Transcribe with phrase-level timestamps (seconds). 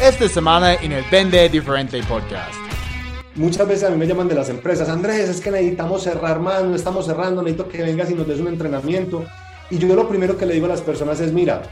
[0.00, 2.54] esta semana en el Vende Diferente Podcast.
[3.34, 6.62] Muchas veces a mí me llaman de las empresas, Andrés, es que necesitamos cerrar más,
[6.62, 9.24] no estamos cerrando, necesito que vengas y nos des un entrenamiento.
[9.70, 11.62] Y yo lo primero que le digo a las personas es, mira,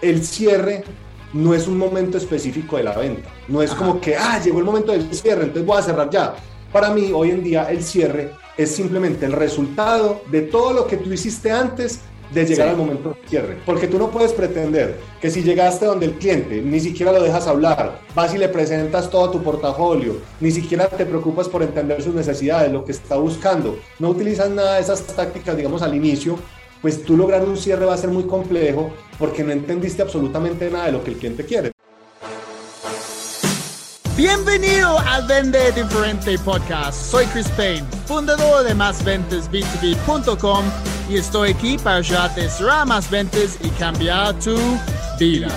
[0.00, 0.84] el cierre
[1.32, 4.64] no es un momento específico de la venta, no es como que, ah, llegó el
[4.64, 6.34] momento del cierre, entonces voy a cerrar ya.
[6.72, 10.98] Para mí, hoy en día, el cierre es simplemente el resultado de todo lo que
[10.98, 12.00] tú hiciste antes
[12.32, 13.58] de llegar al momento de cierre.
[13.64, 17.46] Porque tú no puedes pretender que si llegaste donde el cliente, ni siquiera lo dejas
[17.46, 22.14] hablar, vas y le presentas todo tu portafolio, ni siquiera te preocupas por entender sus
[22.14, 26.38] necesidades, lo que está buscando, no utilizas nada de esas tácticas, digamos, al inicio,
[26.80, 30.86] pues tú lograr un cierre va a ser muy complejo porque no entendiste absolutamente nada
[30.86, 31.70] de lo que el cliente quiere.
[34.16, 37.10] Bienvenido al Vende Diferente Podcast.
[37.10, 40.64] Soy Chris Payne, fundador de másventasb2b.com
[41.08, 44.56] y estoy aquí para ayudarte a cerrar más ventas y cambiar tu
[45.18, 45.48] vida.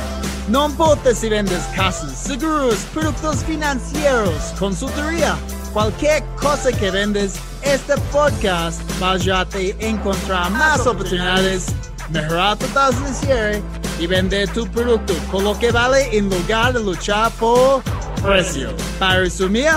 [0.47, 5.35] No importa si vendes casas, seguros, productos financieros, consultoría,
[5.73, 11.65] cualquier cosa que vendes, este podcast va a ayudarte a encontrar más oportunidades,
[12.09, 13.63] mejorar tu tasa de cierre
[13.99, 17.81] y vender tu producto con lo que vale en lugar de luchar por
[18.21, 18.69] precio.
[18.99, 19.71] Para resumir,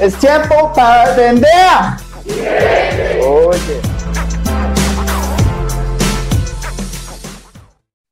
[0.00, 1.50] es tiempo para vender.
[3.22, 3.80] Oye.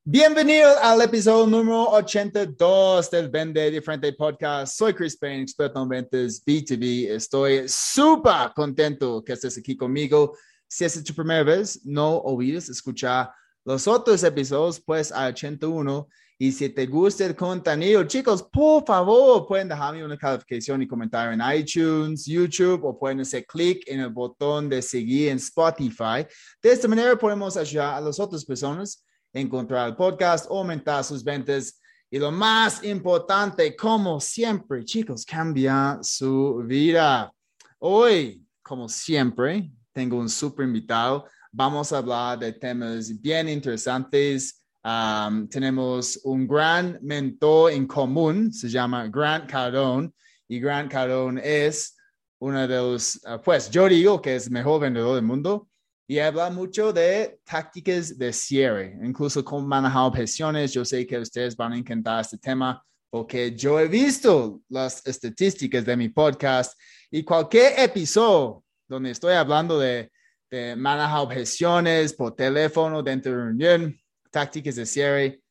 [0.04, 4.76] Bienvenidos al episodio número 82 del Vende Diferente Podcast.
[4.76, 7.08] Soy Chris Payne, experto en ventas B2B.
[7.08, 10.36] Estoy súper contento que estés aquí conmigo.
[10.66, 13.30] Si es tu primera vez, no olvides escuchar
[13.64, 19.46] los otros episodios, pues a 81 y si te gusta el contenido, chicos, por favor,
[19.46, 24.10] pueden dejarme una calificación y comentario en iTunes, YouTube o pueden hacer clic en el
[24.10, 26.26] botón de seguir en Spotify.
[26.60, 31.80] De esta manera podemos ayudar a las otras personas encontrar el podcast, aumentar sus ventas
[32.10, 37.32] y lo más importante, como siempre, chicos, cambiar su vida.
[37.78, 41.26] Hoy, como siempre, tengo un super invitado.
[41.50, 49.08] Vamos a hablar de temas bien interesantes tenemos un gran mentor en común, se llama
[49.08, 50.10] Grant Cardone,
[50.48, 51.96] y Grant Cardone es
[52.40, 55.68] uno de los, ah, pues yo digo que es el mejor vendedor del mundo
[56.06, 60.72] y habla mucho de tácticas de cierre, incluso cómo manejar objeciones.
[60.72, 65.84] Yo sé que ustedes van a encantar este tema porque yo he visto las estadísticas
[65.84, 66.78] de mi podcast
[67.10, 70.10] y cualquier episodio donde estoy hablando de,
[70.50, 73.98] de manejar objeciones por teléfono dentro de reunión,
[74.30, 75.42] tácticas de cierre,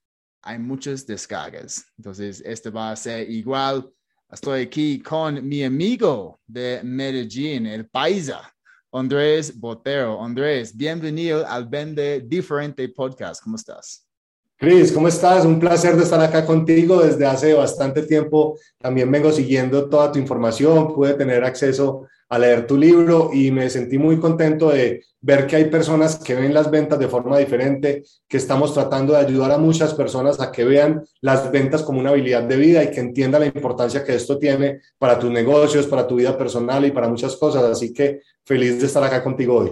[0.42, 1.86] hay muchas descargas.
[1.98, 3.90] Entonces, este va a ser igual.
[4.32, 8.52] Estoy aquí con mi amigo de Medellín, el paisa,
[8.94, 10.22] Andrés Botero.
[10.22, 13.42] Andrés, bienvenido al Vende Diferente Podcast.
[13.42, 14.06] ¿Cómo estás?
[14.58, 15.46] Cris, ¿cómo estás?
[15.46, 18.60] Un placer de estar acá contigo desde hace bastante tiempo.
[18.78, 23.70] También vengo siguiendo toda tu información, pude tener acceso a leer tu libro y me
[23.70, 28.06] sentí muy contento de ver que hay personas que ven las ventas de forma diferente,
[28.26, 32.12] que estamos tratando de ayudar a muchas personas a que vean las ventas como una
[32.12, 36.08] habilidad de vida y que entiendan la importancia que esto tiene para tus negocios, para
[36.08, 37.66] tu vida personal y para muchas cosas.
[37.66, 39.72] Así que feliz de estar acá contigo hoy.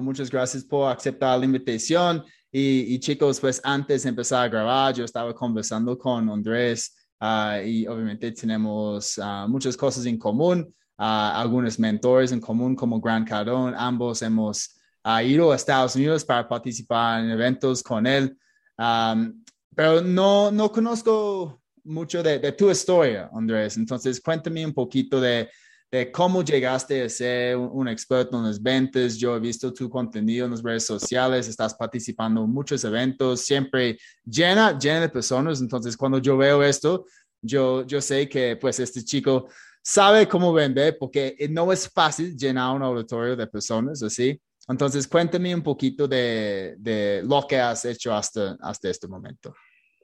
[0.00, 2.22] muchas gracias por aceptar la invitación.
[2.52, 7.84] Y, chicos, pues antes de empezar a grabar, yo estaba conversando con Andrés ah, y
[7.88, 13.76] obviamente tenemos ah, muchas cosas en común algunos mentores en común como Grant Cardone.
[13.78, 14.76] Ambos hemos
[15.24, 18.36] ido a Estados Unidos para participar en eventos con él.
[18.76, 23.76] pero no, no conozco mucho de, tu historia, Andrés.
[23.76, 25.48] Entonces, cuéntame un poquito de,
[25.90, 29.16] de cómo llegaste a ser un, experto en las ventas.
[29.16, 33.98] Yo he visto tu contenido en las redes sociales, estás participando en muchos eventos, siempre
[34.24, 35.60] llena, llena de personas.
[35.60, 37.06] Entonces, cuando yo veo esto,
[37.40, 39.48] yo, yo sé que pues este chico
[39.82, 44.40] sabe cómo vender porque no es fácil llenar un auditorio de personas así.
[44.68, 49.54] Entonces, cuéntame un poquito de, de lo que has hecho hasta, hasta este momento.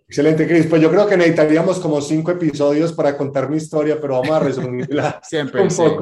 [0.08, 0.66] Excelente, Cris.
[0.66, 4.40] Pues yo creo que necesitaríamos como cinco episodios para contar mi historia, pero vamos a
[4.40, 5.98] resumirla Siempre, un poco.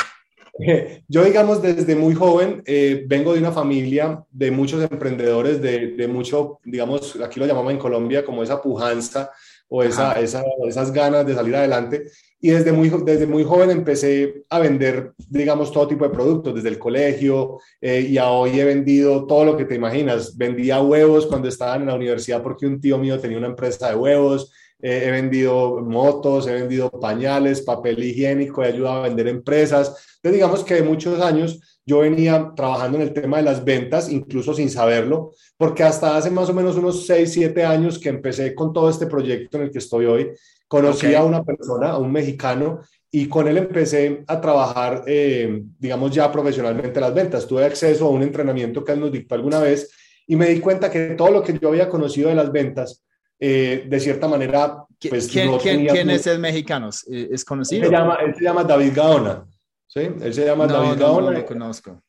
[1.09, 6.09] Yo, digamos, desde muy joven eh, vengo de una familia de muchos emprendedores, de, de,
[6.09, 9.31] mucho, digamos, aquí lo llamamos en Colombia como esa pujanza
[9.69, 12.05] o esa, esa, esas ganas de salir adelante.
[12.45, 16.71] Y desde muy, desde muy joven empecé a vender, digamos, todo tipo de productos, desde
[16.71, 20.37] el colegio, eh, y a hoy he vendido todo lo que te imaginas.
[20.37, 23.95] Vendía huevos cuando estaba en la universidad porque un tío mío tenía una empresa de
[23.95, 24.53] huevos.
[24.81, 30.17] Eh, he vendido motos, he vendido pañales, papel higiénico, he ayudado a vender empresas.
[30.17, 34.11] Entonces, digamos que de muchos años yo venía trabajando en el tema de las ventas,
[34.11, 38.55] incluso sin saberlo, porque hasta hace más o menos unos 6, 7 años que empecé
[38.55, 40.31] con todo este proyecto en el que estoy hoy,
[40.69, 42.81] conocí a una persona, a un mexicano,
[43.11, 47.47] y con él empecé a trabajar, eh, digamos, ya profesionalmente las ventas.
[47.47, 49.91] Tuve acceso a un entrenamiento que él nos dictó alguna vez
[50.27, 53.05] y me di cuenta que todo lo que yo había conocido de las ventas,
[53.39, 56.89] eh, de cierta manera, pues ¿Quién, no ¿quién, ¿quién es el mexicano?
[56.89, 57.83] ¿Es conocido?
[57.83, 59.45] Él se llama, él se llama David Gaona.
[59.93, 60.09] ¿Sí?
[60.21, 61.31] Él se llama David Gaona.
[61.31, 62.03] No lo conozco.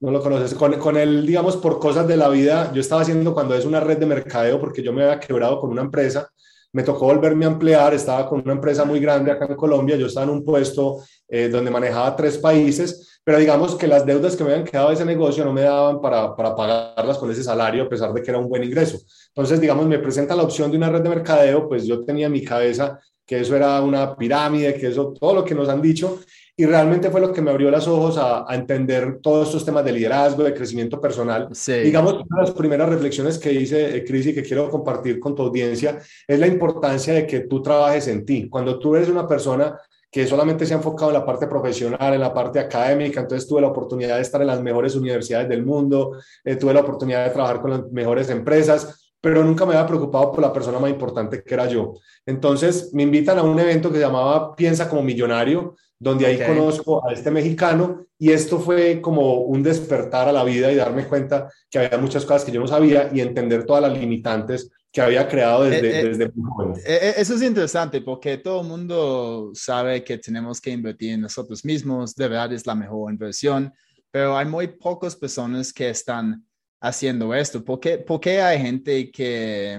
[0.00, 0.54] No lo conoces.
[0.54, 3.80] Con, con, él, digamos, por cosas de la vida, yo estaba haciendo cuando es una
[3.80, 6.28] red de mercadeo, porque yo me había quebrado con una empresa,
[6.72, 10.06] me tocó volverme a emplear, estaba con una empresa muy grande acá en Colombia, yo
[10.06, 14.44] estaba en un puesto eh, donde manejaba tres países, pero digamos que las deudas que
[14.44, 17.82] me habían quedado de ese negocio no me daban para, para pagarlas con ese salario,
[17.82, 18.98] a pesar de que era un buen ingreso.
[19.28, 22.32] Entonces, digamos, me presenta la opción de una red de mercadeo, pues yo tenía en
[22.32, 26.18] mi cabeza que eso era una pirámide, que eso, todo lo que nos han dicho,
[26.60, 29.92] y realmente fue lo que me abrió los ojos a, entender todos estos temas de
[29.92, 31.48] liderazgo, de crecimiento personal.
[31.82, 35.34] Digamos, una de las primeras reflexiones que hice, eh, Cris, y que quiero compartir con
[35.34, 35.98] tu audiencia,
[36.28, 38.46] es la importancia de que tú trabajes en ti.
[38.50, 39.74] Cuando tú eres una persona
[40.10, 43.62] que solamente se ha enfocado en la parte profesional, en la parte académica, entonces tuve
[43.62, 47.30] la oportunidad de estar en las mejores universidades del mundo, eh, tuve la oportunidad de
[47.30, 51.42] trabajar con las mejores empresas, pero nunca me había preocupado por la persona más importante
[51.42, 51.94] que era yo.
[52.26, 57.06] Entonces me invitan a un evento que se llamaba Piensa como Millonario, donde ahí conozco
[57.06, 61.50] a este mexicano y esto fue como un despertar a la vida y darme cuenta
[61.70, 65.28] que había muchas cosas que yo no sabía y entender todas las limitantes que había
[65.28, 66.82] creado desde, eh, eh, muy joven.
[66.86, 71.64] Eh, eso es interesante porque todo el mundo sabe que tenemos que invertir en nosotros
[71.66, 73.72] mismos, de verdad es la mejor inversión,
[74.10, 76.44] pero hay muy pocas personas que están
[76.80, 77.62] haciendo esto.
[77.62, 79.78] ¿Por qué, por qué hay gente que,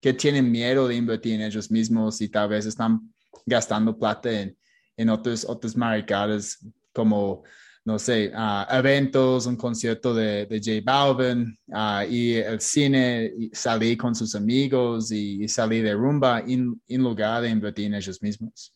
[0.00, 3.14] que tienen miedo de invertir en ellos mismos y tal vez están
[3.46, 4.56] gastando plata en
[5.00, 6.58] en otros, otros maricadas
[6.92, 7.42] como,
[7.84, 13.50] no sé, uh, eventos, un concierto de, de J Balvin, uh, y el cine, y
[13.52, 18.20] salir con sus amigos y, salir de rumba en, en lugar de invertir en ellos
[18.22, 18.74] mismos.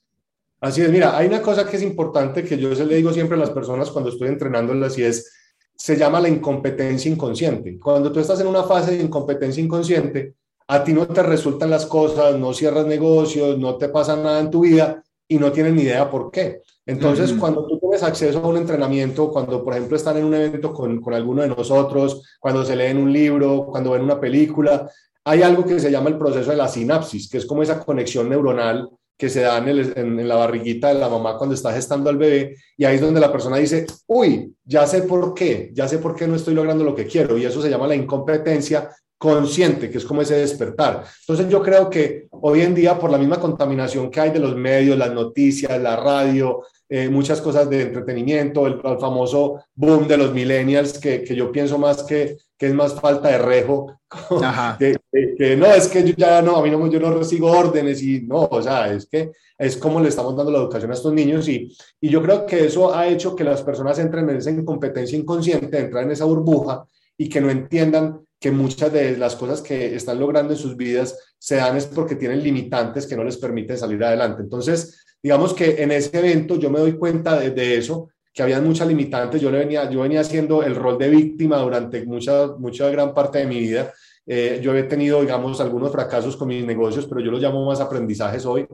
[0.61, 3.37] Así es, mira, hay una cosa que es importante que yo se le digo siempre
[3.37, 5.31] a las personas cuando estoy entrenándolas y es,
[5.77, 7.79] se llama la incompetencia inconsciente.
[7.79, 10.37] Cuando tú estás en una fase de incompetencia inconsciente,
[10.67, 14.51] a ti no te resultan las cosas, no cierras negocios, no te pasa nada en
[14.51, 16.61] tu vida, y no tienen ni idea por qué.
[16.87, 20.73] Entonces, cuando tú tienes acceso a un entrenamiento, cuando por ejemplo están en un evento
[20.73, 24.91] con, con alguno de nosotros, cuando se leen un libro, cuando ven una película,
[25.25, 28.29] hay algo que se llama el proceso de la sinapsis, que es como esa conexión
[28.29, 32.19] neuronal que se da en, en, la barriguita de la mamá cuando está gestando al
[32.19, 35.99] bebé, y ahí es donde la persona dice, uy, ya sé por qué, ya sé
[35.99, 39.91] por qué no estoy logrando lo que quiero, y eso se llama la incompetencia consciente,
[39.91, 41.05] que es como ese despertar.
[41.21, 44.55] Entonces yo creo que hoy en día, por la misma contaminación que hay de los
[44.55, 50.33] medios, las noticias, la radio, eh, muchas cosas de entretenimiento, el, famoso boom de los
[50.33, 53.99] millennials, que, que, yo pienso más que, que es más falta de rejo,
[54.79, 58.21] que, no, es que yo ya no, a mí no, yo no recibo órdenes y
[58.23, 61.49] no, o sea, es que es como le estamos dando la educación a estos niños
[61.49, 65.19] y, y yo creo que eso ha hecho que las personas entren en esa incompetencia
[65.19, 66.85] inconsciente, entran en esa burbuja
[67.17, 71.19] y que no entiendan que muchas de las cosas que están logrando en sus vidas
[71.39, 74.43] se dan es porque tienen limitantes que no les permiten salir adelante.
[74.43, 78.87] Entonces, digamos que en ese evento yo me doy cuenta de, eso, que había muchas
[78.87, 79.41] limitantes.
[79.41, 83.39] Yo, le venía, yo venía haciendo el rol de víctima durante mucha, mucha gran parte
[83.39, 83.95] de mi vida.
[84.27, 87.81] Eh, yo he tenido, digamos, algunos fracasos con mis negocios, pero yo los llamo más
[87.81, 88.67] aprendizajes hoy.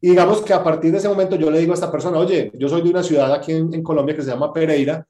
[0.00, 2.50] Y digamos que a partir de ese momento yo le digo a esta persona, oye,
[2.58, 5.06] yo soy de una ciudad aquí en, en Colombia que se llama Pereira,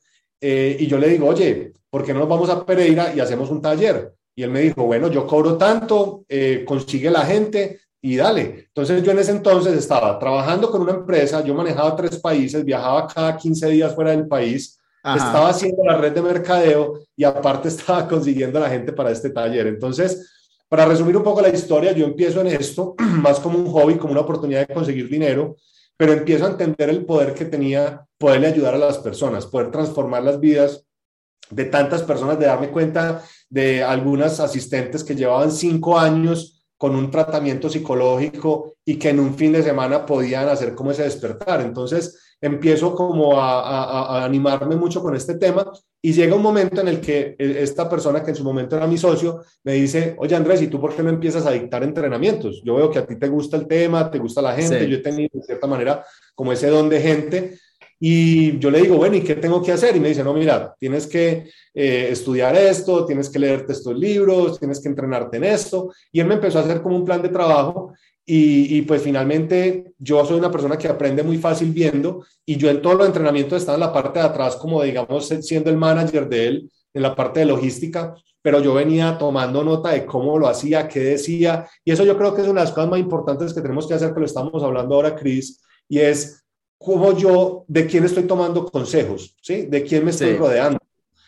[0.46, 3.48] eh, y yo le digo, oye, ¿por qué no nos vamos a Pereira y hacemos
[3.48, 4.12] un taller?
[4.36, 8.66] Y él me dijo, bueno, yo cobro tanto, eh, consigue la gente y dale.
[8.66, 13.06] Entonces yo en ese entonces estaba trabajando con una empresa, yo manejaba tres países, viajaba
[13.06, 18.06] cada 15 días fuera del país, estaba haciendo la red de mercadeo y aparte estaba
[18.06, 19.66] consiguiendo la gente para este taller.
[19.68, 20.30] Entonces,
[20.68, 24.12] para resumir un poco la historia, yo empiezo en esto más como un hobby, como
[24.12, 25.56] una oportunidad de conseguir dinero
[25.96, 30.22] pero empiezo a entender el poder que tenía poderle ayudar a las personas, poder transformar
[30.22, 30.86] las vidas
[31.50, 37.10] de tantas personas, de darme cuenta de algunas asistentes que llevaban cinco años con un
[37.10, 41.60] tratamiento psicológico y que en un fin de semana podían hacer como ese despertar.
[41.60, 47.02] Entonces empiezo como a, animarme mucho con este tema y llega un momento en el
[47.02, 50.62] que e, esta persona que en su momento era mi socio me dice, oye Andrés,
[50.62, 52.62] ¿y tú por qué no empiezas a dictar entrenamientos?
[52.64, 55.02] Yo veo que a ti te gusta el tema, te gusta la gente, yo he
[55.02, 56.02] tenido de cierta manera
[56.34, 57.58] como ese don de gente
[58.06, 59.96] y yo le digo, bueno, ¿y qué tengo que hacer?
[59.96, 64.58] Y me dice, no, mira, tienes que eh, estudiar esto, tienes que leerte estos libros,
[64.58, 65.90] tienes que entrenarte en esto.
[66.12, 67.94] Y él me empezó a hacer como un plan de trabajo
[68.26, 72.68] y, y, pues finalmente yo soy una persona que aprende muy fácil viendo y yo
[72.68, 76.28] en todos los entrenamientos estaba en la parte de atrás como digamos siendo el manager
[76.28, 80.46] de él en la parte de logística, pero yo venía tomando nota de cómo lo
[80.46, 83.54] hacía, qué decía, y eso yo creo que es una de las cosas más importantes
[83.54, 86.43] que tenemos que hacer, que lo estamos hablando ahora, Cris, y es
[86.84, 89.62] cómo yo, de quién estoy tomando consejos, ¿sí?
[89.62, 90.78] De quién me estoy rodeando.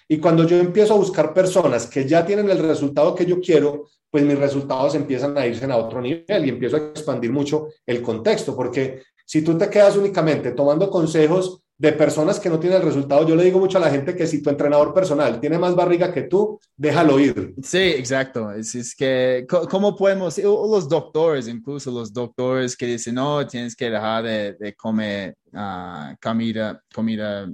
[0.06, 3.88] Y cuando yo empiezo a buscar personas que ya tienen el resultado que yo quiero,
[4.10, 8.02] pues mis resultados empiezan a irse a otro nivel y empiezo a expandir mucho el
[8.02, 12.86] contexto, porque si tú te quedas únicamente tomando consejos de personas que no tienen el
[12.86, 15.74] resultado, yo le digo mucho a la gente que si tu entrenador personal tiene más
[15.74, 17.54] barriga que tú, déjalo ir.
[17.62, 18.50] Sí, exacto.
[18.50, 23.90] Es, es que, ¿cómo podemos, los doctores, incluso los doctores que dicen, no, tienes que
[23.90, 27.46] dejar de, comer ah, comida, comida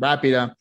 [0.00, 0.56] rápida,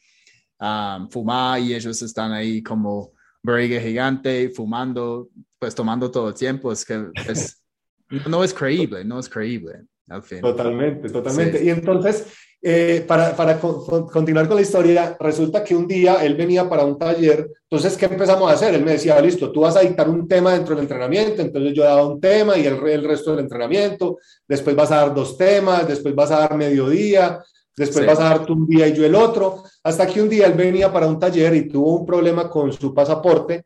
[1.09, 6.83] fumar, y ellos están ahí como barriga gigante, fumando, pues tomando todo el tiempo, es
[6.83, 7.05] que
[8.27, 9.83] no es creíble, no es creíble.
[10.07, 10.39] Al fin.
[10.41, 11.63] Totalmente, totalmente.
[11.63, 12.27] Y entonces,
[12.61, 16.97] eh, para, para continuar con la historia, resulta que un día él venía para un
[16.97, 18.73] taller, entonces, ¿qué empezamos a hacer?
[18.73, 21.83] Él me decía, listo, tú vas a dictar un tema dentro del entrenamiento, entonces yo
[21.83, 25.87] daba un tema y el, el resto del entrenamiento, después vas a dar dos temas,
[25.87, 27.43] después vas a dar mediodía,
[27.75, 30.47] después vas a dar tú un día y yo el otro, hasta que un día
[30.47, 33.65] él venía para un taller y tuvo un problema con su pasaporte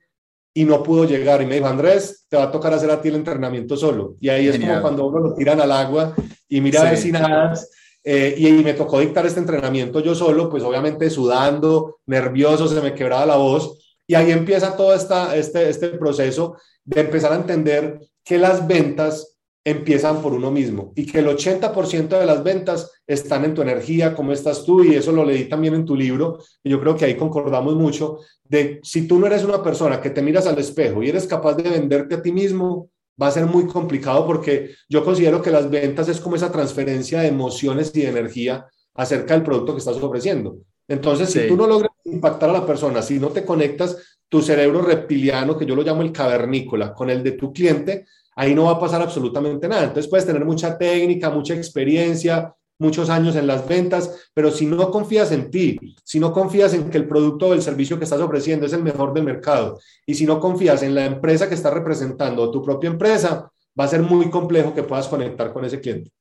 [0.53, 3.09] y no pudo llegar y me dijo, Andrés, te va a tocar hacer a ti
[3.09, 4.15] el entrenamiento solo.
[4.19, 6.15] Y ahí es como cuando uno lo tiran al agua
[6.47, 7.53] y mira a ver si nada
[8.03, 12.93] eh, y, me tocó dictar este entrenamiento yo solo, pues obviamente sudando, nervioso, se me
[12.93, 13.77] quebraba la voz.
[14.07, 19.37] Y ahí empieza todo esta, este, este proceso de empezar a entender que las ventas
[19.63, 24.15] empiezan por uno mismo y que el 80% de las ventas están en tu energía,
[24.15, 27.05] cómo estás tú, y eso lo leí también en tu libro, y yo creo que
[27.05, 31.03] ahí concordamos mucho, de si tú no eres una persona que te miras al espejo
[31.03, 32.89] y eres capaz de venderte a ti mismo,
[33.21, 37.21] va a ser muy complicado porque yo considero que las ventas es como esa transferencia
[37.21, 40.57] de emociones y de energía acerca del producto que estás ofreciendo.
[40.87, 44.81] Entonces, si tú no logras impactar a la persona, si no te conectas tu cerebro
[44.81, 48.71] reptiliano, que yo lo llamo el cavernícola, con el de tu cliente, ahí no va
[48.71, 49.83] a pasar absolutamente nada.
[49.83, 54.89] Entonces puedes tener mucha técnica, mucha experiencia, muchos años en las ventas, pero si no
[54.89, 58.21] confías en ti, si no confías en que el producto o el servicio que estás
[58.21, 61.73] ofreciendo es el mejor del mercado, y si no confías en la empresa que estás
[61.73, 65.79] representando o tu propia empresa, va a ser muy complejo que puedas conectar con ese
[65.79, 66.11] cliente.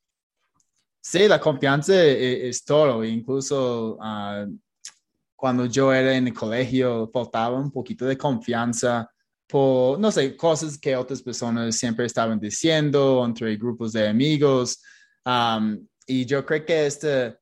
[1.01, 3.05] Sí, la confianza e-, es, todo.
[3.05, 4.45] Incluso ah,
[5.35, 9.11] cuando yo era en el colegio, faltaba un poquito de confianza
[9.47, 14.83] por, no sé, cosas que otras personas siempre estaban diciendo entre grupos de amigos.
[16.11, 17.37] Y yo creo que este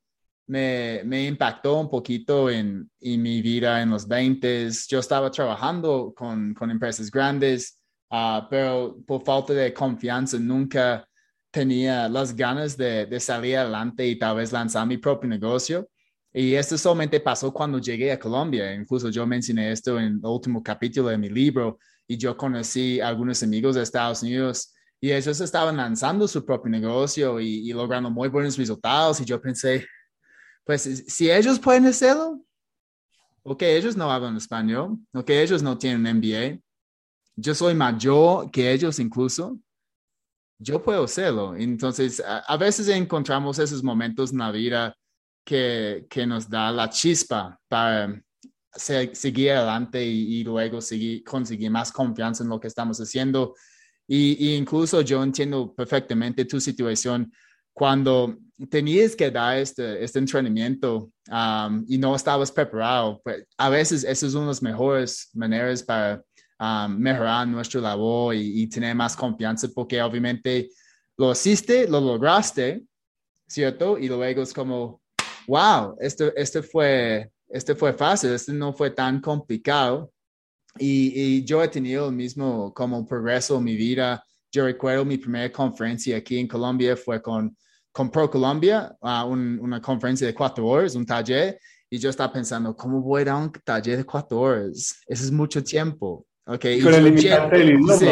[0.49, 4.70] me, me impactó un poquito en, en, mi vida en los 20.
[4.88, 7.78] Yo estaba trabajando con, con empresas grandes,
[8.11, 11.06] uh, pero por falta de confianza nunca
[11.50, 15.88] tenía las ganas de, de, salir adelante y tal vez lanzar mi propio negocio.
[16.32, 18.75] Y esto solamente pasó cuando llegué a Colombia.
[18.75, 23.08] Incluso yo mencioné esto en el último capítulo de mi libro y yo conocí a
[23.08, 28.28] algunos amigos de Estados Unidos y ellos estaban lanzando su propio negocio y, logrando muy
[28.28, 29.20] buenos resultados.
[29.20, 29.86] Y yo pensé,
[30.64, 32.42] pues si ellos pueden hacerlo,
[33.42, 36.58] ok, ellos no hablan español, ok, ellos no tienen MBA,
[37.36, 39.58] yo soy mayor que ellos incluso,
[40.58, 41.54] yo puedo hacerlo.
[41.54, 44.96] Entonces, a, veces encontramos esos momentos en la vida
[45.44, 48.18] que, que nos da la chispa para
[48.72, 53.54] seguir adelante y, y, luego seguir, conseguir más confianza en lo que estamos haciendo
[54.08, 57.32] y, incluso yo entiendo perfectamente tu situación
[57.72, 58.36] cuando
[58.70, 63.20] tenías que dar este, este entrenamiento um, y no estabas preparado.
[63.22, 66.22] Pues, a veces eso es una de las mejores maneras para
[66.58, 70.70] um, mejorar nuestra labor y, tener más confianza porque obviamente
[71.18, 72.82] lo hiciste, lo lograste,
[73.46, 73.98] ¿cierto?
[73.98, 75.00] Y luego es como,
[75.46, 80.12] wow, esto, este, fue, este fue fácil, este no fue tan complicado.
[80.78, 84.25] Y, yo he tenido el mismo como progreso en mi vida.
[84.50, 87.56] Yo recuerdo mi primera conferencia aquí en Colombia fue con,
[87.92, 91.59] con Pro Colombia, uh, una conferencia de cuatro horas, un taller.
[91.88, 94.97] Y yo estaba pensando, ¿cómo voy a dar un taller de cuatro horas?
[95.06, 96.26] Eso es mucho tiempo.
[96.45, 96.80] Okay.
[96.80, 98.06] Con el limitante sí,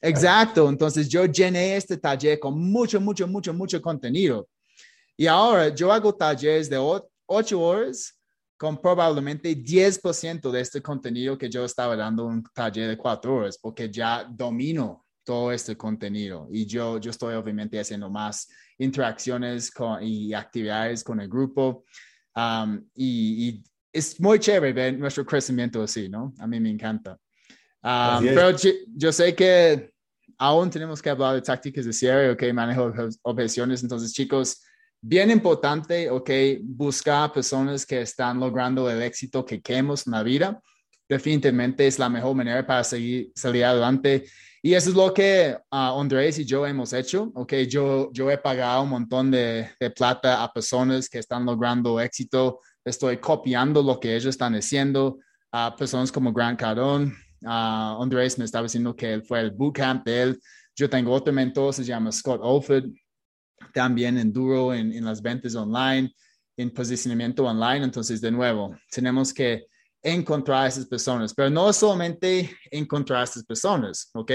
[0.00, 0.68] Exacto.
[0.68, 4.48] Entonces yo llené este taller con mucho, mucho, mucho, mucho contenido.
[5.16, 6.78] Y ahora yo hago talleres de
[7.26, 8.19] ocho horas
[8.60, 13.56] con probablemente 10% de este contenido que yo estaba dando un taller de cuatro horas,
[13.56, 20.02] porque ya domino todo este contenido y yo, yo estoy obviamente haciendo más interacciones con,
[20.02, 21.86] y actividades con el grupo.
[22.36, 26.34] Um, y, es muy chévere ver nuestro crecimiento así, ¿no?
[26.38, 27.18] A mí me encanta.
[27.82, 28.56] Um, pero
[28.94, 29.90] yo sé que
[30.36, 33.82] aún tenemos que hablar de tácticas de cierre, ok, manejo objeciones.
[33.82, 34.62] Entonces, chicos,
[35.00, 36.30] bien importante, ok,
[36.62, 40.60] buscar personas que están logrando el éxito que queremos en la vida.
[41.08, 44.26] definitivamente es la mejor manera para seguir, salir adelante.
[44.62, 47.32] Y eso es lo que uh, Andrés y yo hemos hecho.
[47.34, 51.98] Okay, yo, yo he pagado un montón de, de, plata a personas que están logrando
[51.98, 52.60] éxito.
[52.84, 55.18] Estoy copiando lo que ellos están haciendo.
[55.50, 57.12] A personas como Grant Cardone.
[57.42, 60.40] Uh, Andrés me estaba diciendo que él fue el bootcamp de él.
[60.76, 62.84] Yo tengo otro mentor, se llama Scott Olford,
[63.72, 66.14] también en duro en, en las ventas online,
[66.56, 67.84] en posicionamiento online.
[67.84, 69.66] Entonces, de nuevo, tenemos que
[70.02, 74.32] encontrar a esas personas, pero no solamente encontrar a esas personas, ¿ok?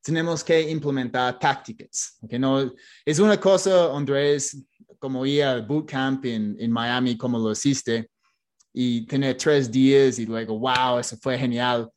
[0.00, 2.32] Tenemos que implementar tácticas, ¿ok?
[2.34, 2.72] No,
[3.04, 4.64] es una cosa, Andrés,
[4.98, 8.10] como ir al bootcamp en, en Miami, como lo hiciste,
[8.72, 11.90] y tener tres días y luego, wow, eso fue genial,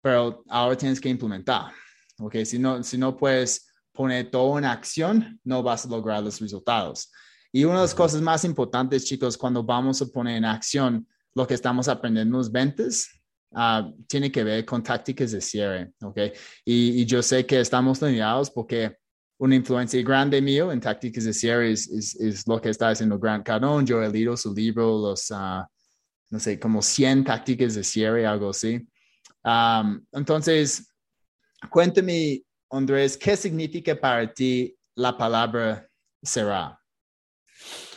[0.00, 1.72] pero ahora tienes que implementar,
[2.18, 2.36] ¿ok?
[2.44, 3.67] Si no, si no puedes
[3.98, 7.10] poner todo en acción, no vas a lograr los resultados.
[7.50, 11.44] Y una de las cosas más importantes, chicos, cuando vamos a poner en acción lo
[11.48, 13.08] que estamos aprendiendo en los ventas
[13.50, 16.16] uh, tiene que ver con tácticas de cierre, ¿ok?
[16.64, 18.96] Y, y yo sé que estamos lineados porque
[19.36, 23.18] una influencia grande mío en tácticas de cierre es, es, es, lo que está haciendo
[23.18, 23.84] Grant Cardone.
[23.84, 25.64] Yo he leído su libro, los, uh,
[26.30, 28.86] no sé, como 100 tácticas de cierre, algo así.
[29.42, 30.94] Um, entonces,
[31.68, 35.88] cuéntame, Andrés, ¿qué significa para ti la palabra
[36.22, 36.78] cerrar?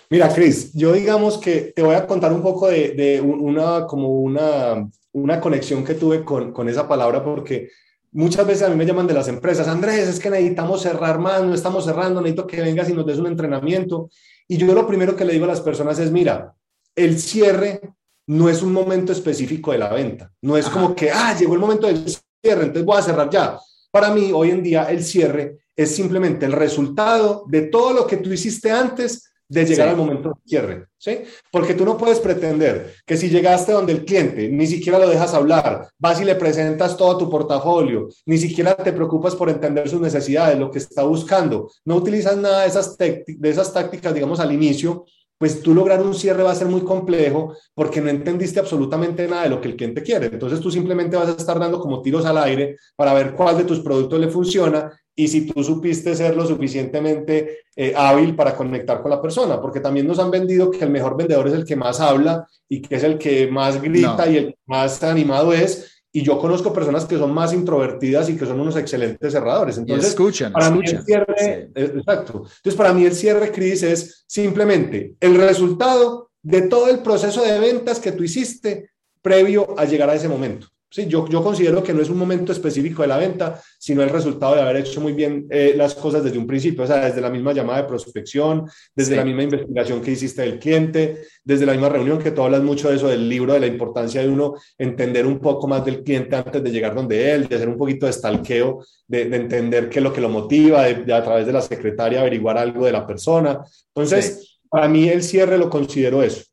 [0.09, 4.09] Mira, Chris, yo digamos que te voy a contar un poco de, de una, como
[4.09, 7.69] una, una conexión que tuve con, con esa palabra porque
[8.11, 11.43] muchas veces a mí me llaman de las empresas, Andrés, es que necesitamos cerrar más,
[11.43, 14.09] no estamos cerrando, necesito que vengas y nos des un entrenamiento.
[14.47, 16.53] Y yo lo primero que le digo a las personas es, mira,
[16.95, 17.79] el cierre
[18.27, 21.59] no es un momento específico de la venta, no es como que, ah, llegó el
[21.59, 23.57] momento del cierre, entonces voy a cerrar ya.
[23.91, 28.17] Para mí, hoy en día, el cierre es simplemente el resultado de todo lo que
[28.17, 31.23] tú hiciste antes de llegar al momento de cierre, ¿sí?
[31.51, 35.33] Porque tú no puedes pretender que si llegaste donde el cliente, ni siquiera lo dejas
[35.33, 39.99] hablar, vas y le presentas todo tu portafolio, ni siquiera te preocupas por entender sus
[39.99, 44.53] necesidades, lo que está buscando, no utilizas nada de esas, de esas tácticas, digamos, al
[44.53, 45.03] inicio,
[45.41, 49.41] pues tú lograr un cierre va a ser muy complejo porque no entendiste absolutamente nada
[49.41, 50.27] de lo que el cliente quiere.
[50.27, 53.63] Entonces tú simplemente vas a estar dando como tiros al aire para ver cuál de
[53.63, 59.01] tus productos le funciona y si tú supiste ser lo suficientemente eh, hábil para conectar
[59.01, 61.75] con la persona, porque también nos han vendido que el mejor vendedor es el que
[61.75, 66.23] más habla y que es el que más grita y el más animado es, y
[66.23, 69.77] yo conozco personas que son más introvertidas y que son unos excelentes cerradores.
[69.77, 72.43] Entonces, escuchan, para mí el cierre, eh, exacto.
[72.43, 77.59] Entonces, para mí el cierre, Cris, es simplemente el resultado de todo el proceso de
[77.59, 80.67] ventas que tú hiciste previo a llegar a ese momento.
[80.93, 84.09] Sí, yo, yo considero que no es un momento específico de la venta, sino el
[84.09, 87.21] resultado de haber hecho muy bien eh, las cosas desde un principio, o sea, desde
[87.21, 91.71] la misma llamada de prospección, desde la misma investigación que hiciste del cliente, desde la
[91.71, 94.55] misma reunión, que tú hablas mucho de eso del libro, de la importancia de uno
[94.77, 98.05] entender un poco más del cliente antes de llegar donde él, de hacer un poquito
[98.05, 101.53] de stalkeo, de, de entender qué es lo que lo motiva, de, a través de
[101.53, 103.61] la secretaria averiguar algo de la persona.
[103.95, 106.50] Entonces, para mí el cierre lo considero eso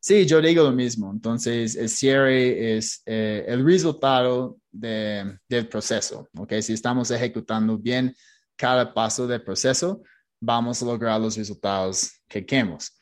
[0.00, 1.10] Sí, yo digo lo mismo.
[1.10, 6.28] Entonces, el cierre es eh, el resultado de, del proceso.
[6.36, 6.54] ¿ok?
[6.60, 8.14] Si estamos ejecutando bien
[8.56, 10.02] cada paso del proceso,
[10.40, 12.92] vamos a lograr los resultados que queremos.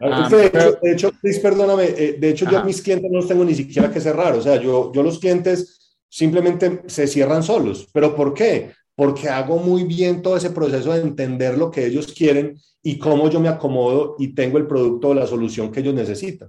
[0.00, 3.28] Um, de, hecho, de hecho, perdóname, eh, de hecho, yo a mis clientes no los
[3.28, 4.34] tengo ni siquiera que cerrar.
[4.34, 7.88] O sea, yo, yo los clientes simplemente se cierran solos.
[7.92, 8.72] ¿Pero por qué?
[8.96, 13.28] Porque hago muy bien todo ese proceso de entender lo que ellos quieren y cómo
[13.28, 16.48] yo me acomodo y tengo el producto o la solución que ellos necesitan.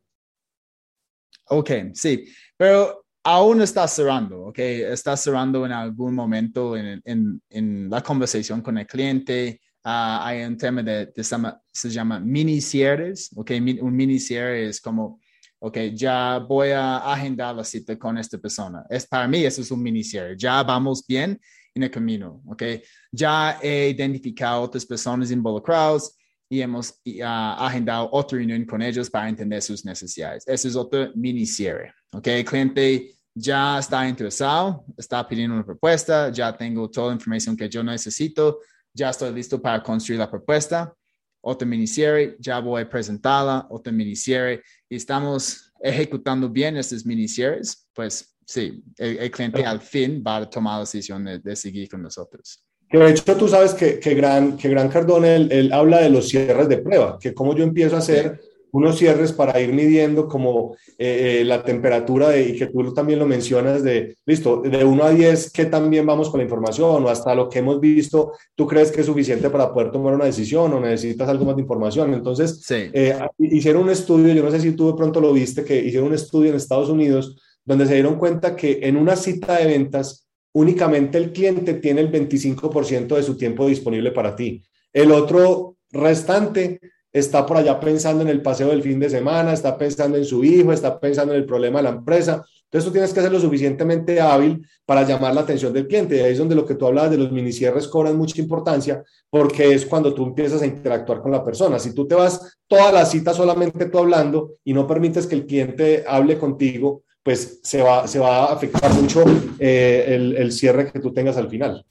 [1.48, 2.26] Ok, sí,
[2.58, 8.88] pero aún está cerrando, ok, está cerrando en algún momento en, la conversación con el
[8.88, 9.62] cliente.
[9.84, 14.82] Uh, hay un tema de, de, se llama mini cierres, ok, un mini cierre es
[14.82, 15.20] como,
[15.60, 18.84] ok, ya voy a agendar la cita con esta persona.
[18.90, 21.40] Es para mí, eso es un mini cierre, ya vamos bien
[21.76, 22.64] en el camino, ok,
[23.12, 26.18] ya he identificado otras personas involucradas,
[26.50, 27.24] y hemos uh,
[27.58, 30.44] agendado otra reunión con ellos para entender sus necesidades.
[30.48, 31.94] Ese es otro mini cierre.
[32.12, 32.28] ¿ok?
[32.28, 37.68] El cliente ya está interesado, está pidiendo una propuesta, ya tengo toda la información que
[37.68, 38.60] yo necesito,
[38.94, 40.94] ya estoy listo para construir la propuesta.
[41.42, 47.06] Otro mini cierre, ya voy a presentarla, otro mini cierre, y estamos ejecutando bien estos
[47.06, 51.90] mini cierres, pues sí, el, cliente al fin va a tomar la decisión de seguir
[51.90, 52.66] con nosotros.
[52.90, 56.30] Que de hecho tú sabes que, que Gran, que Gran Cardone, él, habla de los
[56.30, 58.40] cierres de prueba, que como yo empiezo a hacer
[58.72, 63.20] unos cierres para ir midiendo como eh, eh, la temperatura de, y que tú también
[63.20, 67.06] lo mencionas de, listo, de 1 a 10, ¿qué también vamos con la información?
[67.06, 70.26] O hasta lo que hemos visto, ¿tú crees que es suficiente para poder tomar una
[70.26, 72.14] decisión o necesitas algo más de información?
[72.14, 75.80] Entonces, eh, hicieron un estudio, yo no sé si tú de pronto lo viste, que
[75.80, 79.66] hicieron un estudio en Estados Unidos donde se dieron cuenta que en una cita de
[79.66, 84.64] ventas únicamente el cliente tiene el 25% de su tiempo disponible para ti.
[84.94, 86.80] El otro restante
[87.12, 90.44] está por allá pensando en el paseo del fin de semana, está pensando en su
[90.44, 92.46] hijo, está pensando en el problema de la empresa.
[92.66, 96.18] Entonces tú tienes que ser lo suficientemente hábil para llamar la atención del cliente.
[96.18, 99.02] Y ahí es donde lo que tú hablabas de los mini cierres cobran mucha importancia
[99.30, 101.80] porque es cuando tú empiezas a interactuar con la persona.
[101.80, 105.46] Si tú te vas toda la cita solamente tú hablando y no permites que el
[105.46, 109.24] cliente hable contigo, pues se va, se va a afectar mucho
[109.58, 111.84] eh, el, el cierre que tú tengas al final.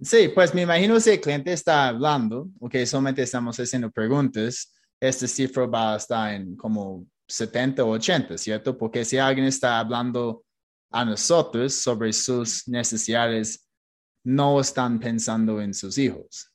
[0.00, 5.26] Sí, pues me imagino si el cliente está hablando, ok, solamente estamos haciendo preguntas, este
[5.26, 8.78] cifra va a estar en como 70 o 80, ¿cierto?
[8.78, 10.44] Porque si alguien está hablando
[10.92, 13.68] a nosotros sobre sus necesidades,
[14.22, 16.52] no están pensando en sus hijos.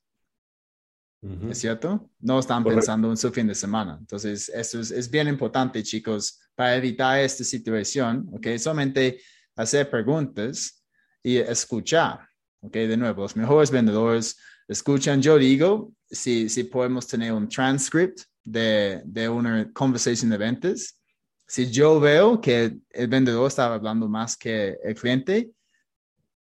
[1.50, 2.10] ¿Es cierto?
[2.20, 3.98] No están pensando en su fin de semana.
[4.00, 8.58] Entonces, eso es, es, bien importante, chicos, para evitar esta situación, ¿ok?
[8.58, 9.22] Solamente
[9.56, 10.84] hacer preguntas
[11.24, 12.28] y escuchar.
[12.62, 14.38] Ok, de nuevo, los mejores vendedores
[14.68, 15.22] escuchan.
[15.22, 21.00] Yo digo, si, si podemos tener un transcript de, de una conversación de ventas,
[21.48, 25.52] si yo veo que el vendedor estaba hablando más que el cliente,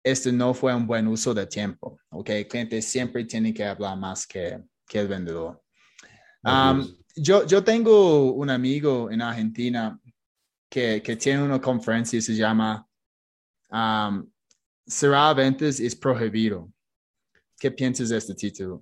[0.03, 1.99] este no fue un buen uso de tiempo.
[2.09, 5.61] Ok, el cliente siempre tiene que hablar más que, que el vendedor.
[6.43, 9.99] Um, yo, yo tengo un amigo en Argentina
[10.69, 12.87] que, que tiene una conferencia y se llama
[13.69, 14.29] um,
[14.85, 16.69] cerrar ventas es prohibido.
[17.57, 18.81] ¿Qué piensas de este título?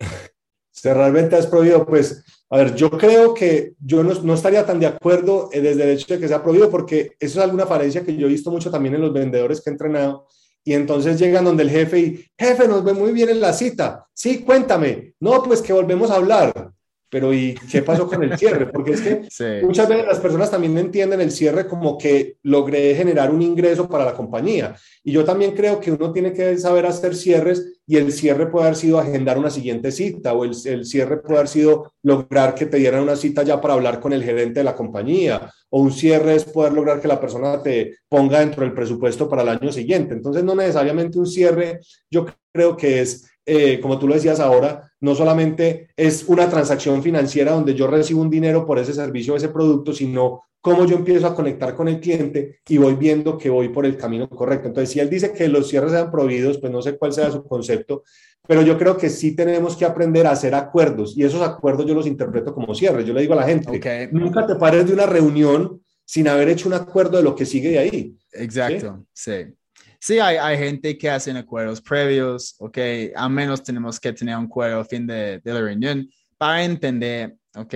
[0.70, 4.78] Cerrar ventas es prohibido, pues, a ver, yo creo que yo no, no, estaría tan
[4.78, 8.14] de acuerdo desde el hecho de que sea prohibido, porque eso es alguna falencia que
[8.14, 10.26] yo he visto mucho también en los vendedores que he entrenado,
[10.62, 14.06] y entonces llegan donde el jefe y, jefe, nos ve muy bien en la cita,
[14.12, 16.72] sí, cuéntame, no, pues que volvemos a hablar,
[17.08, 18.66] pero ¿y qué pasó con el cierre?
[18.66, 19.44] Porque es que sí.
[19.62, 24.04] muchas veces las personas también entienden el cierre como que logré generar un ingreso para
[24.04, 24.74] la compañía.
[25.04, 28.66] Y yo también creo que uno tiene que saber hacer cierres y el cierre puede
[28.66, 32.66] haber sido agendar una siguiente cita o el, el cierre puede haber sido lograr que
[32.66, 35.92] te dieran una cita ya para hablar con el gerente de la compañía o un
[35.92, 39.72] cierre es poder lograr que la persona te ponga dentro del presupuesto para el año
[39.72, 40.14] siguiente.
[40.14, 44.90] Entonces no necesariamente un cierre, yo creo que es eh, como tú lo decías ahora,
[45.00, 49.36] no solamente es una transacción financiera donde yo recibo un dinero por ese servicio o
[49.36, 53.48] ese producto, sino cómo yo empiezo a conectar con el cliente y voy viendo que
[53.48, 54.66] voy por el camino correcto.
[54.66, 57.44] Entonces, si él dice que los cierres sean prohibidos, pues no sé cuál sea su
[57.44, 58.02] concepto,
[58.48, 61.94] pero yo creo que sí tenemos que aprender a hacer acuerdos y esos acuerdos yo
[61.94, 63.06] los interpreto como cierres.
[63.06, 64.08] Yo le digo a la gente, okay.
[64.10, 67.70] nunca te pares de una reunión sin haber hecho un acuerdo de lo que sigue
[67.70, 68.16] de ahí.
[68.32, 69.30] Exacto, sí.
[69.32, 69.54] sí
[70.00, 72.78] sí hay, hay gente que hacen acuerdos previos, ok,
[73.14, 77.36] al menos tenemos que tener un acuerdo al fin de, de la reunión para entender,
[77.54, 77.74] ok,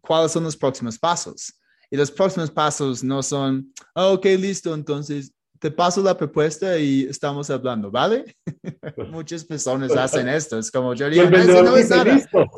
[0.00, 1.54] cuáles son los próximos pasos.
[1.90, 7.02] Y los próximos pasos no son, oh, ok, listo, entonces te paso la propuesta y
[7.02, 8.34] estamos hablando, ¿vale?
[9.10, 12.14] Muchas personas hacen esto, es como yo digo, no es nada.
[12.14, 12.50] Listo.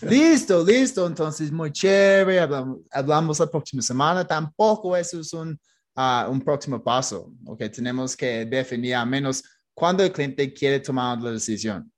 [0.02, 5.56] listo, listo, entonces muy chévere, hablamos, hablamos la próxima semana, tampoco eso es un
[5.96, 7.32] uh, un próximo paso.
[7.46, 9.42] Okay, tenemos que definir al menos
[9.74, 11.90] cuándo el cliente quiere tomar la decisión.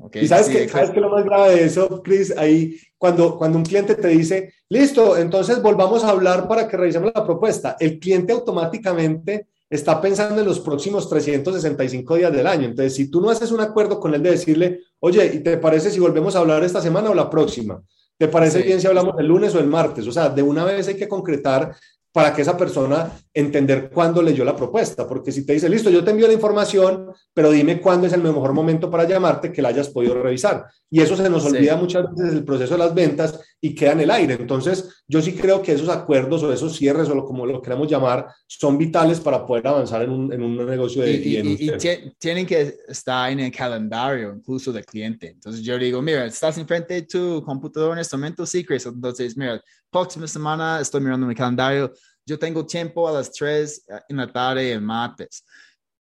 [0.00, 2.36] Okay, y sabes, sí, que, ¿sabes que lo más grave de eso, Chris?
[2.36, 7.10] Ahí, cuando, cuando un cliente te dice, listo, entonces volvamos a hablar para que revisemos
[7.14, 12.66] la propuesta, el cliente automáticamente está pensando en los próximos 365 días del año.
[12.66, 15.90] Entonces, si tú no haces un acuerdo con él de decirle, oye, ¿y te parece
[15.90, 17.82] si volvemos a hablar esta semana o la próxima?
[18.16, 18.66] ¿Te parece sí.
[18.66, 20.06] bien si hablamos el lunes o el martes?
[20.06, 21.74] O sea, de una vez hay que concretar
[22.12, 26.02] para que esa persona entender cuándo leyó la propuesta, porque si te dice, listo, yo
[26.02, 29.68] te envío la información, pero dime cuándo es el mejor momento para llamarte que la
[29.68, 30.64] hayas podido revisar.
[30.90, 31.50] Y eso se nos sí.
[31.50, 34.34] olvida muchas veces el proceso de las ventas y queda en el aire.
[34.34, 37.88] Entonces, yo sí creo que esos acuerdos o esos cierres o lo, como lo queramos
[37.88, 41.12] llamar, son vitales para poder avanzar en un, en un negocio de...
[41.12, 45.28] Y, y, y, y tienen que estar en el calendario incluso del cliente.
[45.28, 48.86] Entonces, yo digo, mira, estás enfrente de tu computador en este momento, sí, Chris.
[48.86, 51.92] Entonces, mira, próxima semana estoy mirando mi calendario
[52.28, 55.44] yo tengo tiempo a las 3 eh, en la tarde el martes.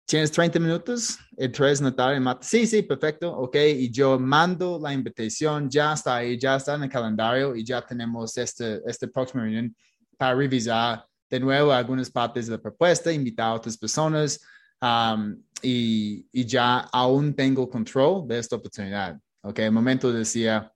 [0.06, 1.18] ¿Tienes 30 minutos?
[1.38, 2.50] El 3 en la tarde el martes.
[2.50, 3.32] Sí, sí, perfecto.
[3.32, 7.64] Ok, y yo mando la invitación, ya está ahí, ya está en el calendario y
[7.64, 9.74] ya tenemos este, este próximo reunión
[10.18, 14.40] para revisar de nuevo algunas partes de la propuesta, invitar a otras personas
[14.82, 19.20] um, y, y, ya aún tengo control de esta oportunidad.
[19.42, 20.72] Ok, el momento decía,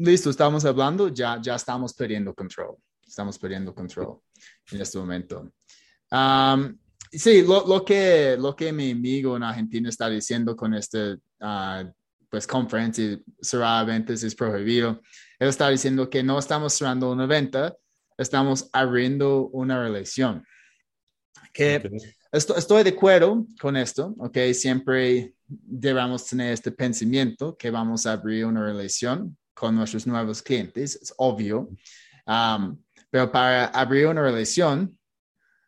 [0.00, 2.76] listo, estamos hablando, ya, ya estamos perdiendo control.
[3.06, 4.20] Estamos perdiendo control
[4.72, 5.52] en este momento.
[6.10, 6.78] Um,
[7.10, 11.90] sí, lo, lo, que, lo que mi amigo en Argentina está diciendo con este uh,
[12.28, 15.00] pues, conferencia, cerrar ventas es prohibido.
[15.38, 17.76] Él está diciendo que no estamos cerrando una venta,
[18.16, 20.44] estamos abriendo una relación.
[21.52, 21.82] que
[22.32, 24.38] estoy de acuerdo con esto, ¿ok?
[24.54, 30.98] Siempre debemos tener este pensamiento que vamos a abrir una relación con nuestros nuevos clientes,
[31.02, 31.68] es obvio.
[33.10, 34.98] pero para abrir una relación,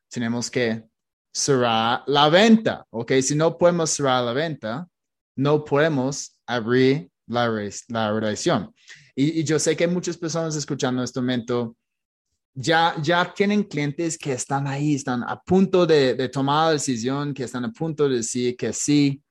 [0.08, 0.82] tenemos que
[1.30, 3.12] cerrar la venta, ¿ok?
[3.20, 4.88] Si no podemos cerrar la venta,
[5.36, 7.50] no podemos abrir la,
[7.88, 8.74] la relación.
[9.14, 11.76] Y, yo sé que muchas personas escuchando en este momento
[12.54, 17.34] ya, ya tienen clientes que están ahí, están a punto de, de tomar la decisión,
[17.34, 19.22] que están a punto de decir que sí.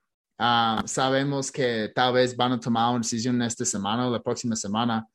[0.44, 4.56] Ah, sabemos que tal vez van a tomar una decisión esta semana o la próxima
[4.56, 5.08] semana,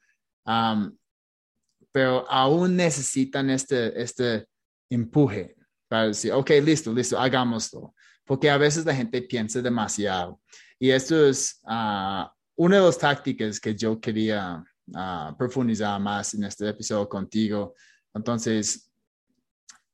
[1.90, 4.46] pero aún necesitan este, este
[4.88, 5.56] empuje
[5.88, 7.92] para decir, ok, listo, listo, hagámoslo.
[8.24, 10.40] Porque a veces la gente piensa demasiado.
[10.78, 14.62] Y esto es uh, una de las tácticas que yo quería
[14.94, 17.74] ah, profundizar más en este episodio contigo.
[18.14, 18.92] Entonces,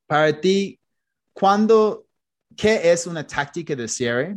[0.06, 0.78] para ti,
[1.32, 2.06] ¿cuándo,
[2.54, 4.36] ¿qué es una táctica de cierre?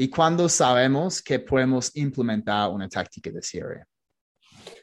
[0.00, 3.84] ¿Y cuándo sabemos que podemos implementar una táctica de cierre?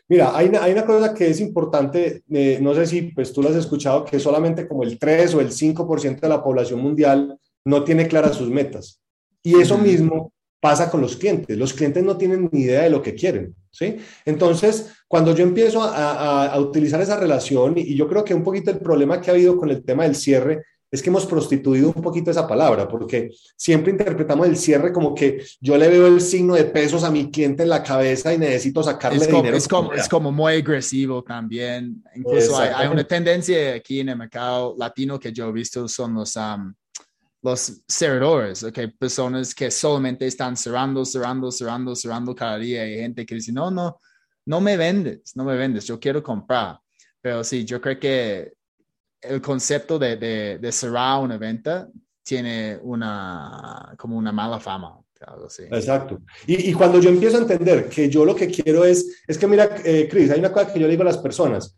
[0.10, 3.42] Mira, hay una, hay una cosa que es importante, eh, no sé si pues tú
[3.42, 7.40] lo has escuchado, que solamente como el 3 o el 5% de la población mundial
[7.64, 9.02] no tiene claras sus metas.
[9.42, 11.58] Y eso mismo pasa con los clientes.
[11.58, 13.98] Los clientes no tienen ni idea de lo que quieren, ¿sí?
[14.26, 18.80] Entonces, cuando yo empiezo a, utilizar esa relación, y, yo creo que un poquito el
[18.80, 22.32] problema que ha habido con el tema del cierre es que hemos prostituido un poquito
[22.32, 26.66] esa palabra, porque siempre interpretamos el cierre como que yo le veo el signo de
[26.66, 29.58] pesos a mi cliente en la cabeza y necesito sacarle es como, dinero.
[29.58, 32.04] Es como, es como muy agresivo también.
[32.16, 36.38] Incluso hay, una tendencia aquí en el mercado latino que yo he visto, son los
[37.42, 42.82] los cerradores, okay, personas que solamente están cerrando, cerrando, cerrando, cerrando cada día.
[42.82, 44.00] Hay gente que dice, no, no,
[44.48, 46.80] no me vendes, no me vendes, yo quiero comprar.
[47.22, 48.54] Pero sí, yo creo que
[49.28, 51.88] el concepto de, de, cerrar una venta
[52.24, 55.00] tiene una, como una mala fama.
[55.72, 56.22] Exacto.
[56.46, 59.48] Y, y, cuando yo empiezo a entender que yo lo que quiero es, es que
[59.48, 61.76] mira, eh, Chris, hay una cosa que yo le digo a las personas,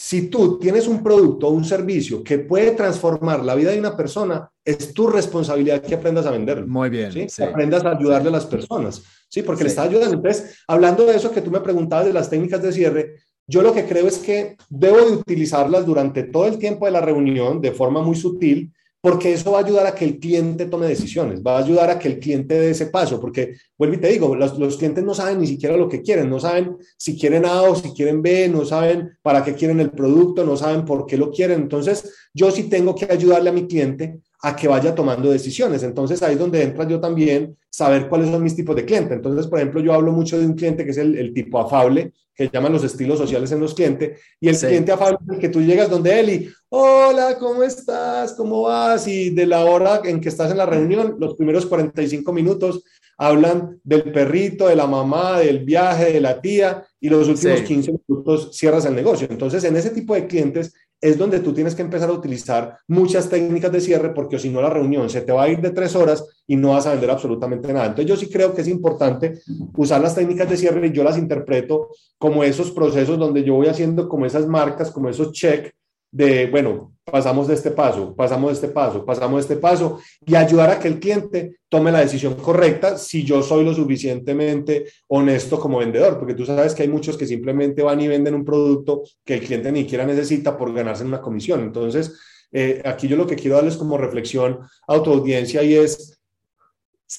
[0.00, 3.96] si tú tienes un producto o un servicio que puede transformar la vida de una
[3.96, 6.66] persona, es tu responsabilidad que aprendas a venderlo.
[6.66, 7.10] Muy bien.
[7.12, 7.26] ¿sí?
[7.34, 9.02] Que aprendas a ayudarle a las personas.
[9.28, 10.14] Sí, porque le estás ayudando.
[10.14, 13.16] Entonces, hablando de eso que tú me preguntabas de las técnicas de cierre,
[13.48, 17.00] yo lo que creo es que debo de utilizarlas durante todo el tiempo de la
[17.00, 20.86] reunión de forma muy sutil porque eso va a ayudar a que el cliente tome
[20.86, 24.08] decisiones, va a ayudar a que el cliente dé ese paso, porque vuelvo y te
[24.08, 27.44] digo, los, los, clientes no saben ni siquiera lo que quieren, no saben si quieren
[27.44, 31.06] A o si quieren B, no saben para qué quieren el producto, no saben por
[31.06, 31.62] qué lo quieren.
[31.62, 35.82] Entonces, yo sí tengo que ayudarle a mi cliente a que vaya tomando decisiones.
[35.82, 39.14] Entonces, ahí es donde entra yo también saber cuáles son mis tipos de cliente.
[39.14, 42.12] Entonces, por ejemplo, yo hablo mucho de un cliente que es el, el tipo afable,
[42.34, 45.48] que llaman los estilos sociales en los clientes, y el cliente afable es el que
[45.48, 48.32] tú llegas donde él y, hola, ¿cómo estás?
[48.34, 49.08] ¿Cómo vas?
[49.08, 52.84] Y de la hora en que estás en la reunión, los primeros 45 minutos
[53.16, 57.92] hablan del perrito, de la mamá, del viaje, de la tía, y los últimos 15
[58.06, 59.26] minutos cierras el negocio.
[59.28, 63.28] Entonces, en ese tipo de clientes es donde tú tienes que empezar a utilizar muchas
[63.28, 65.94] técnicas de cierre, porque si no la reunión se te va a ir de tres
[65.94, 67.86] horas y no vas a vender absolutamente nada.
[67.86, 69.40] Entonces yo sí creo que es importante
[69.76, 73.68] usar las técnicas de cierre y yo las interpreto como esos procesos donde yo voy
[73.68, 75.72] haciendo como esas marcas, como esos check
[76.10, 80.34] de, bueno, pasamos de este paso, pasamos de este paso, pasamos de este paso y
[80.34, 85.58] ayudar a que el cliente tome la decisión correcta si yo soy lo suficientemente honesto
[85.58, 89.02] como vendedor, porque tú sabes que hay muchos que simplemente van y venden un producto
[89.24, 91.60] que el cliente ni siquiera necesita por ganarse una comisión.
[91.60, 92.18] Entonces,
[92.52, 96.18] eh, aquí yo lo que quiero darles como reflexión a tu audiencia y es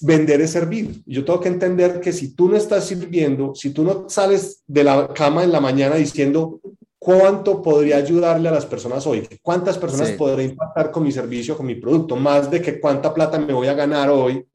[0.01, 1.01] vender es servir.
[1.05, 4.83] Yo tengo que entender que si tú no estás sirviendo, si tú no sales de
[4.83, 6.59] la cama en la mañana diciendo,
[6.99, 9.27] ¿cuánto podría ayudarle a las personas hoy?
[9.41, 12.17] ¿Cuántas personas podré impactar con mi servicio, con mi producto?
[12.17, 14.45] Más de que cuánta plata me voy a ganar hoy.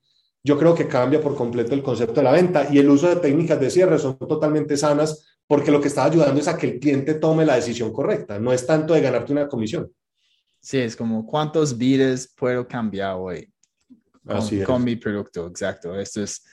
[0.44, 3.16] Yo creo que cambia por completo el concepto de la venta y el uso de
[3.16, 6.78] técnicas de cierre son totalmente sanas porque lo que está ayudando es a que el
[6.78, 9.90] cliente tome la decisión correcta, no es tanto de ganarte una comisión.
[10.60, 13.50] Sí, es como cuántos vides puedo cambiar hoy
[14.26, 15.98] con, con mi producto, exacto.
[15.98, 16.44] Esto es,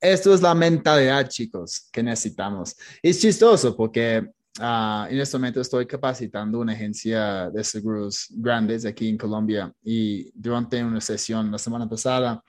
[0.00, 2.76] esto es la mentalidad, chicos, que necesitamos.
[3.02, 4.26] Es chistoso porque
[4.60, 10.32] Ah, en este momento estoy capacitando una agencia de seguros grandes aquí en Colombia y
[10.34, 12.42] durante una sesión la semana pasada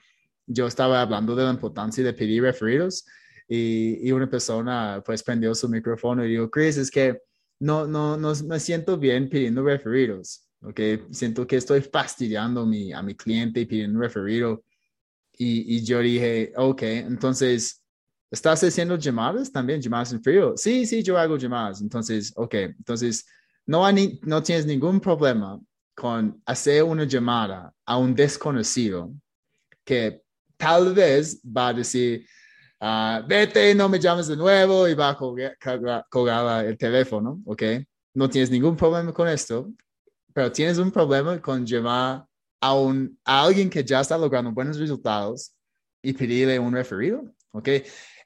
[0.44, 3.06] yo estaba hablando de la importancia de pedir referidos
[3.48, 7.20] y, y una persona pues prendió su micrófono y dijo, Chris, es que
[7.60, 10.80] no, no, no me siento bien pidiendo referidos, ¿ok?
[11.10, 14.64] Siento que estoy fastidiando a mi, a mi cliente pidiendo referido.
[15.36, 17.79] Y, y yo dije, ok, entonces
[18.30, 20.54] ¿Estás haciendo llamadas también, llamadas en frío?
[20.56, 21.80] Sí, sí, yo hago llamadas.
[21.80, 23.26] Entonces, ok, entonces
[23.66, 25.60] no, hay no tienes ningún problema
[25.94, 29.12] con hacer una llamada a un desconocido
[29.84, 30.22] que
[30.56, 32.24] tal vez va a decir,
[32.80, 37.62] uh, vete, no me llames de nuevo y va a colgar, el teléfono, ¿ok?
[38.14, 39.72] No tienes ningún problema con esto,
[40.32, 42.24] pero tienes un problema con llamar
[42.60, 45.52] a, un, a alguien que ya está logrando buenos resultados
[46.02, 47.68] y pedirle un referido, ¿ok?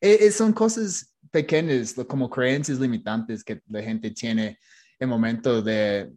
[0.04, 4.58] E, e, son cosas pequeñas, como creencias limitantes que la gente tiene
[5.00, 6.12] en momento de,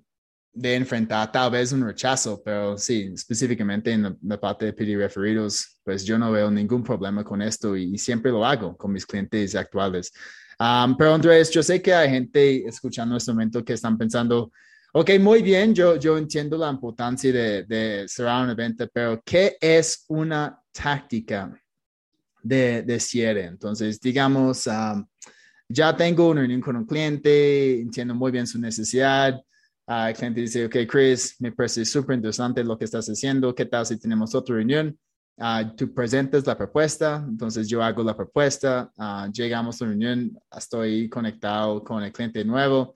[0.52, 5.80] de enfrentar tal vez un rechazo, pero sí, específicamente en la, parte de pedir referidos,
[5.86, 9.56] pues yo no veo ningún problema con esto y, siempre lo hago con mis clientes
[9.56, 10.12] actuales.
[10.98, 14.52] pero Andrés, yo sé que hay gente escuchando en este momento que están pensando,
[14.92, 19.56] ok, muy bien, yo, yo entiendo la importancia de, de cerrar un evento, pero ¿qué
[19.62, 21.58] es una táctica
[22.48, 23.46] de, de cierre?
[23.46, 24.70] Entonces, digamos,
[25.70, 29.42] ya tengo una reunión con un cliente, entiendo muy bien su necesidad,
[29.88, 33.56] el cliente dice, ok, Chris, me parece súper interesante lo que estás haciendo.
[33.56, 34.98] ¿Qué tal si tenemos otra reunión?
[35.38, 40.38] Uh, tú presentas la propuesta, entonces yo hago la propuesta, uh, llegamos a la reunión,
[40.52, 42.96] estoy conectado con el cliente nuevo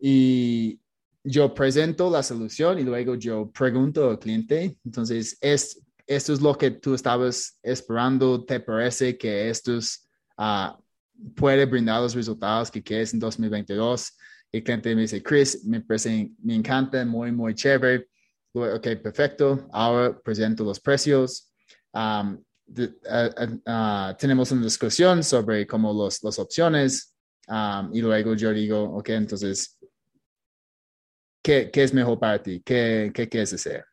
[0.00, 0.80] y
[1.22, 6.58] yo presento la solución y luego yo pregunto al cliente, entonces es, esto es lo
[6.58, 9.78] que tú estabas esperando, ¿te parece que esto
[10.38, 10.76] uh,
[11.36, 14.16] puede brindar los resultados que quieres en 2022?
[14.52, 15.84] el cliente me dice, Chris, me,
[16.42, 18.08] me encanta, muy, muy chévere.
[18.52, 19.68] Ok, perfecto.
[19.72, 21.52] Ahora presento los precios.
[21.92, 22.42] Um,
[24.18, 27.14] tenemos una discusión sobre cómo los, las opciones
[27.46, 29.78] um, y luego yo digo, ok, entonces,
[31.40, 32.60] ¿qué, qué es mejor para ti?
[32.64, 33.84] ¿Qué, qué quieres hacer?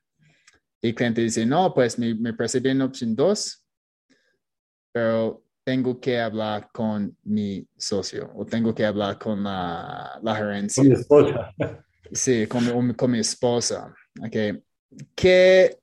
[0.82, 3.66] Y el cliente dice, no, pues me, me bien opción 2,
[4.92, 10.82] pero tengo que hablar con mi socio o tengo que hablar con la, la gerencia.
[10.82, 11.54] Con mi esposa.
[12.10, 13.94] Sí, con mi, con mi esposa.
[14.26, 14.64] Okay.
[15.14, 15.78] Que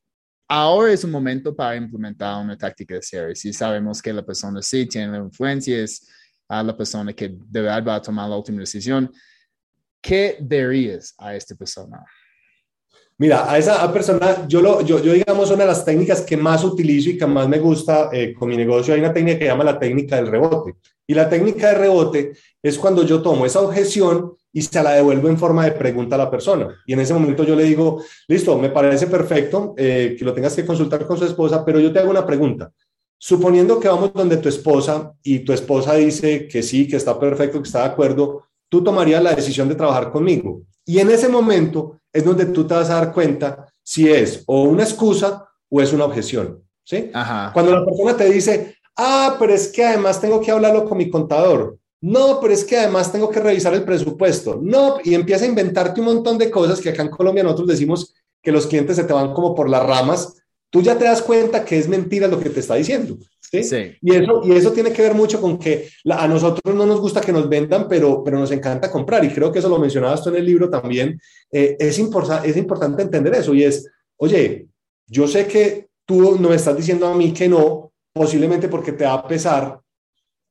[0.48, 3.34] ahora es un momento para implementar una táctica de cierre.
[3.34, 6.08] Si sabemos que la persona sí tiene la influencia, es
[6.48, 9.12] a la persona que de verdad va a tomar la última decisión,
[10.00, 12.04] ¿qué dirías a esta persona?
[13.16, 16.64] Mira, a esa persona, yo, lo, yo, yo, digamos, una de las técnicas que más
[16.64, 19.50] utilizo y que más me gusta eh, con mi negocio, hay una técnica que se
[19.50, 20.74] llama la técnica del rebote.
[21.06, 25.28] Y la técnica de rebote es cuando yo tomo esa objeción y se la devuelvo
[25.28, 26.82] en forma de pregunta a la persona.
[26.86, 30.56] Y en ese momento yo le digo, listo, me parece perfecto eh, que lo tengas
[30.56, 32.72] que consultar con su esposa, pero yo te hago una pregunta.
[33.16, 37.60] Suponiendo que vamos donde tu esposa y tu esposa dice que sí, que está perfecto,
[37.62, 40.62] que está de acuerdo, tú tomarías la decisión de trabajar conmigo.
[40.84, 44.62] Y en ese momento es donde tú te vas a dar cuenta si es o
[44.62, 46.62] una excusa o es una objeción.
[46.84, 47.10] ¿sí?
[47.52, 51.10] Cuando la persona te dice, ah, pero es que además tengo que hablarlo con mi
[51.10, 51.78] contador.
[52.00, 54.60] No, pero es que además tengo que revisar el presupuesto.
[54.62, 58.14] No, y empieza a inventarte un montón de cosas que acá en Colombia nosotros decimos
[58.42, 60.36] que los clientes se te van como por las ramas.
[60.68, 63.16] Tú ya te das cuenta que es mentira lo que te está diciendo.
[63.50, 63.96] ¿Sí?
[64.00, 67.20] Y, eso, y eso tiene que ver mucho con que a nosotros no nos gusta
[67.20, 69.24] que nos vendan, pero, pero nos encanta comprar.
[69.24, 71.20] Y creo que eso lo mencionabas tú en el libro también.
[71.50, 74.68] Eh, es, es importante entender eso y es, oye,
[75.06, 79.04] yo sé que tú no me estás diciendo a mí que no, posiblemente porque te
[79.04, 79.80] va a pesar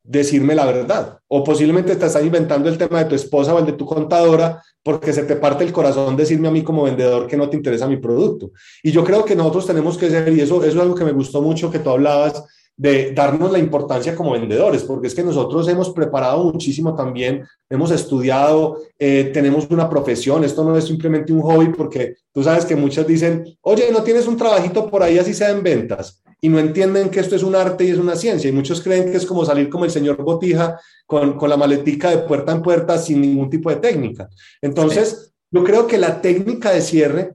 [0.04, 1.20] decirme la verdad.
[1.28, 4.62] O posiblemente te estás inventando el tema de tu esposa o el de tu contadora
[4.84, 7.88] porque se te parte el corazón decirme a mí como vendedor que no te interesa
[7.88, 8.52] mi producto.
[8.84, 11.14] Y yo creo que nosotros tenemos que ser, y eso, eso es algo que me
[11.14, 12.44] gustó mucho que tú hablabas,
[12.76, 17.92] de darnos la importancia como vendedores, porque es que nosotros hemos preparado muchísimo también, hemos
[17.92, 22.76] estudiado, eh, tenemos una profesión, esto no es simplemente un hobby, porque tú sabes que
[22.76, 26.60] muchas dicen, oye, no tienes un trabajito por ahí así sea en ventas, y no
[26.60, 29.26] entienden que esto es un arte y es una ciencia, y muchos creen que es
[29.26, 33.22] como salir como el señor Botija con, con la maletica de puerta en puerta sin
[33.22, 34.30] ningún tipo de técnica.
[34.62, 37.34] Entonces, yo creo que la técnica de cierre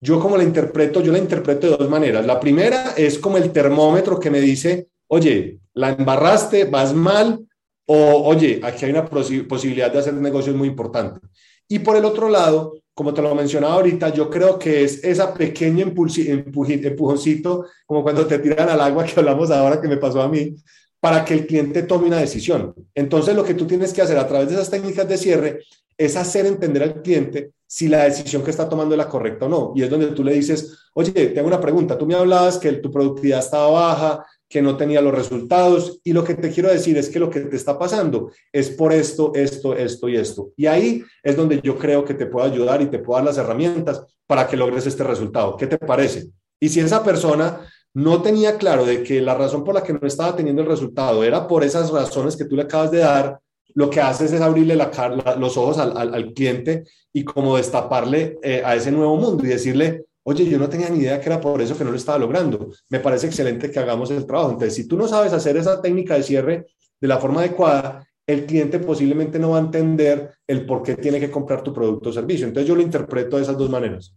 [0.00, 2.24] yo como la interpreto, yo la interpreto de dos maneras.
[2.24, 7.46] La primera es como el termómetro que me dice, oye, la embarraste, vas mal,
[7.86, 11.20] o oye, aquí hay una posibilidad de hacer negocios muy importante.
[11.68, 15.34] Y por el otro lado, como te lo mencionaba ahorita, yo creo que es esa
[15.34, 20.28] pequeña empujoncito, como cuando te tiran al agua que hablamos ahora que me pasó a
[20.28, 20.54] mí,
[20.98, 22.74] para que el cliente tome una decisión.
[22.94, 25.60] Entonces, lo que tú tienes que hacer a través de esas técnicas de cierre
[26.00, 29.48] es hacer entender al cliente si la decisión que está tomando es la correcta o
[29.50, 29.72] no.
[29.76, 32.90] Y es donde tú le dices, oye, tengo una pregunta, tú me hablabas que tu
[32.90, 37.10] productividad estaba baja, que no tenía los resultados, y lo que te quiero decir es
[37.10, 40.52] que lo que te está pasando es por esto, esto, esto y esto.
[40.56, 43.36] Y ahí es donde yo creo que te puedo ayudar y te puedo dar las
[43.36, 45.54] herramientas para que logres este resultado.
[45.58, 46.28] ¿Qué te parece?
[46.58, 47.60] Y si esa persona
[47.92, 51.22] no tenía claro de que la razón por la que no estaba teniendo el resultado
[51.24, 53.38] era por esas razones que tú le acabas de dar,
[53.74, 54.90] lo que haces es abrirle la,
[55.38, 60.06] los ojos al, al, cliente y como destaparle eh, a ese nuevo mundo y decirle,
[60.22, 62.70] oye, yo no tenía ni idea que era por eso que no lo estaba logrando.
[62.88, 64.50] Me parece excelente que hagamos el trabajo.
[64.50, 66.66] Entonces, si tú no sabes hacer esa técnica de cierre
[67.00, 71.18] de la forma adecuada, el cliente posiblemente no va a entender el por qué tiene
[71.18, 72.46] que comprar tu producto o servicio.
[72.46, 74.14] Entonces, yo lo interpreto de esas dos maneras.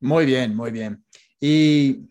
[0.00, 1.04] Muy bien, muy bien.
[1.40, 2.09] Y,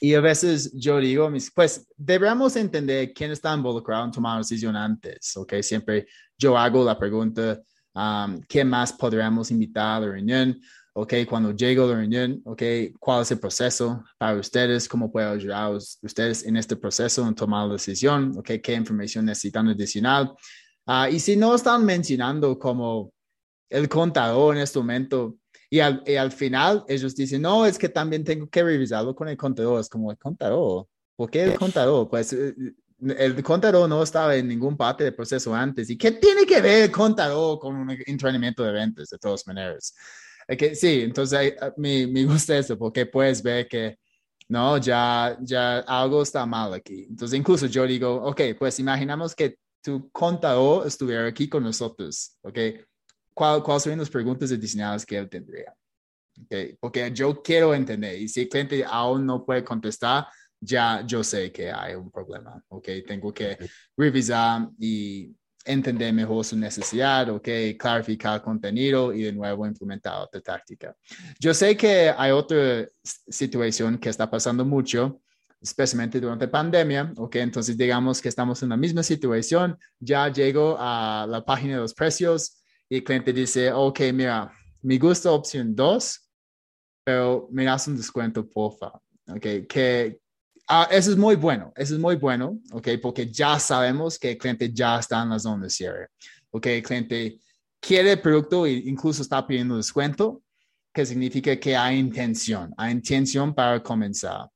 [0.00, 4.76] y a veces yo digo, pues deberíamos entender quién está involucrado en tomar una decisión
[4.76, 5.34] antes.
[5.62, 6.06] Siempre
[6.38, 7.60] yo hago la pregunta,
[7.94, 10.60] um, ¿qué más podríamos invitar a la reunión?
[10.98, 11.12] ¿ok?
[11.28, 12.62] Cuando llego a la reunión, ¿ok?
[12.98, 14.88] ¿Cuál es el proceso para ustedes?
[14.88, 18.32] ¿Cómo puedo ayudar a ustedes en este proceso en tomar la decisión?
[18.38, 18.52] ¿Ok?
[18.62, 20.34] ¿Qué información necesitan adicional?
[20.86, 23.12] Uh, y si no están mencionando como
[23.68, 25.36] el contador en este momento,
[25.70, 29.28] y al, y al, final ellos dicen, no, es que también tengo que revisarlo con
[29.28, 29.80] el contador.
[29.80, 30.86] Es como el contador.
[31.16, 32.08] ¿Por qué el contador?
[32.08, 32.54] Pues eh,
[33.00, 35.90] el contador no estaba en ningún parte del proceso antes.
[35.90, 39.94] ¿Y qué tiene que ver el contador con un entrenamiento de ventas de todas maneras?
[40.56, 43.98] que sí, entonces me, me gusta eso porque puedes ver que,
[44.48, 47.06] no, ya, ya algo está mal aquí.
[47.08, 52.58] Entonces, incluso yo digo, ok, pues imaginamos que tu contador estuviera aquí con nosotros, ok.
[53.36, 55.74] ¿Cuál, ¿Cuáles serían las preguntas adicionales que él tendría?
[56.44, 60.26] Okay, porque yo quiero entender y si el cliente aún no puede contestar,
[60.58, 63.58] ya yo sé que hay un problema, ok, tengo que
[63.94, 65.34] revisar y
[65.66, 70.96] entender mejor su necesidad, ok, clarificar contenido y de nuevo implementar otra táctica.
[71.38, 75.20] Yo sé que hay otra situación que está pasando mucho,
[75.60, 81.26] especialmente durante pandemia, ok, entonces digamos que estamos en la misma situación, ya llego a
[81.28, 86.30] la página de los precios y el cliente dice, ok, mira, me gusta opción 2,
[87.04, 88.92] pero me das un descuento, porfa,
[89.28, 90.20] ok, que,
[90.68, 92.88] Ah, eso es muy bueno, eso es muy bueno, ¿ok?
[93.00, 96.08] Porque ya sabemos que el cliente ya está en la zona de cierre,
[96.50, 96.66] ¿ok?
[96.66, 97.38] El cliente
[97.78, 100.42] quiere el producto e incluso está pidiendo descuento,
[100.92, 104.48] que significa que hay intención, hay intención para comenzar.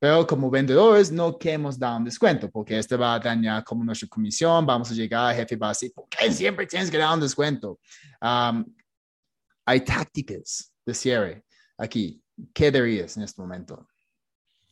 [0.00, 4.08] Pero como vendedores no queremos dar un descuento porque este va a dañar como nuestra
[4.08, 7.20] comisión, vamos a llegar, jefe va a decir, ¿por qué siempre tienes que dar un
[7.20, 7.78] descuento?
[8.20, 11.44] hay tácticas de cierre
[11.76, 12.22] aquí.
[12.54, 13.86] ¿Qué dirías en este momento?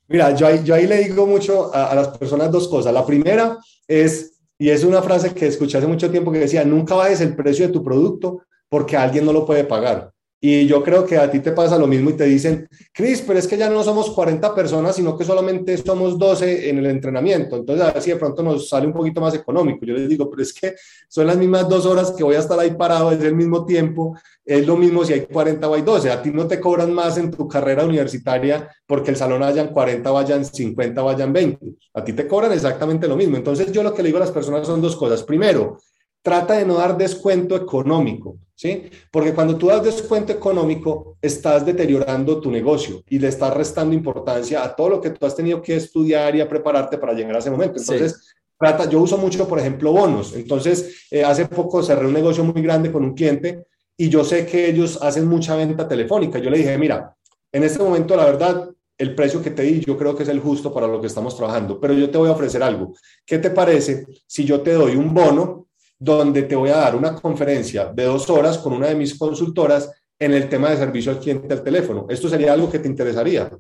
[0.09, 2.95] Mira, yo ahí, yo ahí le digo mucho a, a, las personas dos cosas.
[2.95, 3.59] La primera
[3.89, 7.35] es, y es una frase que escuché hace mucho tiempo que decía, nunca bajes el
[7.35, 10.13] precio de tu producto porque alguien no lo puede pagar.
[10.49, 13.37] Y yo creo que a ti te pasa lo mismo y te dicen, Chris, pero
[13.37, 17.57] es que ya no somos 40 personas, sino que solamente somos 12 en el entrenamiento.
[17.57, 19.85] Entonces, a ver si de pronto nos sale un poquito más económico.
[19.85, 20.77] Yo les digo, pero es que
[21.09, 24.17] son las mismas dos horas que voy a estar ahí parado, es el mismo tiempo,
[24.45, 26.13] es lo mismo si hay 40 o hay 12.
[26.13, 30.09] A ti no te cobran más en tu carrera universitaria porque el salón hayan 40,
[30.13, 31.67] vayan 50, vayan 20.
[31.95, 33.37] A ti te cobran exactamente lo mismo.
[33.37, 35.25] Entonces, yo lo que le digo a las personas son dos cosas.
[35.25, 35.79] Primero,
[36.27, 38.91] trata de no dar descuento económico, ¿sí?
[39.13, 44.65] Porque cuando tú das descuento económico, estás deteriorando tu negocio y le estás restando importancia
[44.65, 47.39] a todo lo que tú has tenido que estudiar y a prepararte para llegar a
[47.39, 47.79] ese momento.
[47.79, 50.35] Entonces, trata, yo uso mucho, por ejemplo, bonos.
[50.35, 53.65] Entonces, eh, hace poco cerré un negocio muy grande con un cliente
[53.97, 56.41] y yo sé que ellos hacen mucha venta telefónica.
[56.41, 57.15] Yo le dije, mira,
[57.53, 58.69] en este momento, la verdad,
[58.99, 61.37] el precio que te di yo creo que es el justo para lo que estamos
[61.37, 62.95] trabajando, pero yo te voy a ofrecer algo.
[63.25, 65.66] ¿Qué te parece si yo te doy un bono
[65.99, 69.91] donde te voy a dar una conferencia de dos horas con una de mis consultoras
[70.19, 72.07] en el tema de servicio al cliente al teléfono.
[72.09, 73.51] Esto sería algo que te interesaría.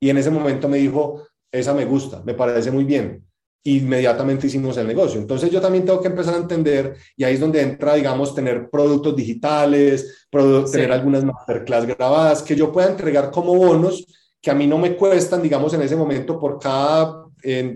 [0.00, 3.24] Y en ese momento me dijo, esa me gusta, me parece muy bien.
[3.66, 5.18] Inmediatamente hicimos el negocio.
[5.20, 8.68] Entonces yo también tengo que empezar a entender, y ahí es donde entra, digamos, tener
[8.68, 10.26] productos digitales,
[10.70, 14.04] tener algunas masterclass grabadas que yo pueda entregar como bonos
[14.44, 17.24] que a mí no me cuestan, digamos, en ese momento por cada,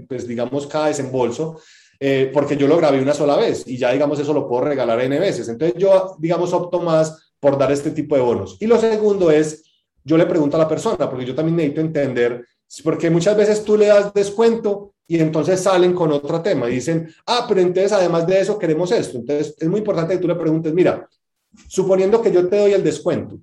[0.06, 1.59] pues digamos, cada desembolso,
[2.01, 5.01] eh, porque yo lo grabé una sola vez y ya, digamos, eso lo puedo regalar
[5.01, 5.49] N veces.
[5.49, 8.57] Entonces yo, digamos, opto más por dar este tipo de bonos.
[8.61, 9.64] Y lo segundo es,
[10.05, 12.44] yo le pregunto a la persona, porque yo también necesito entender,
[12.84, 17.09] porque muchas veces tú le das descuento y entonces salen con otro tema y dicen,
[17.26, 19.18] ah, pero entonces además de eso queremos esto.
[19.18, 21.09] Entonces es muy importante que tú le preguntes, mira,
[21.66, 23.40] suponiendo que yo te doy el descuento,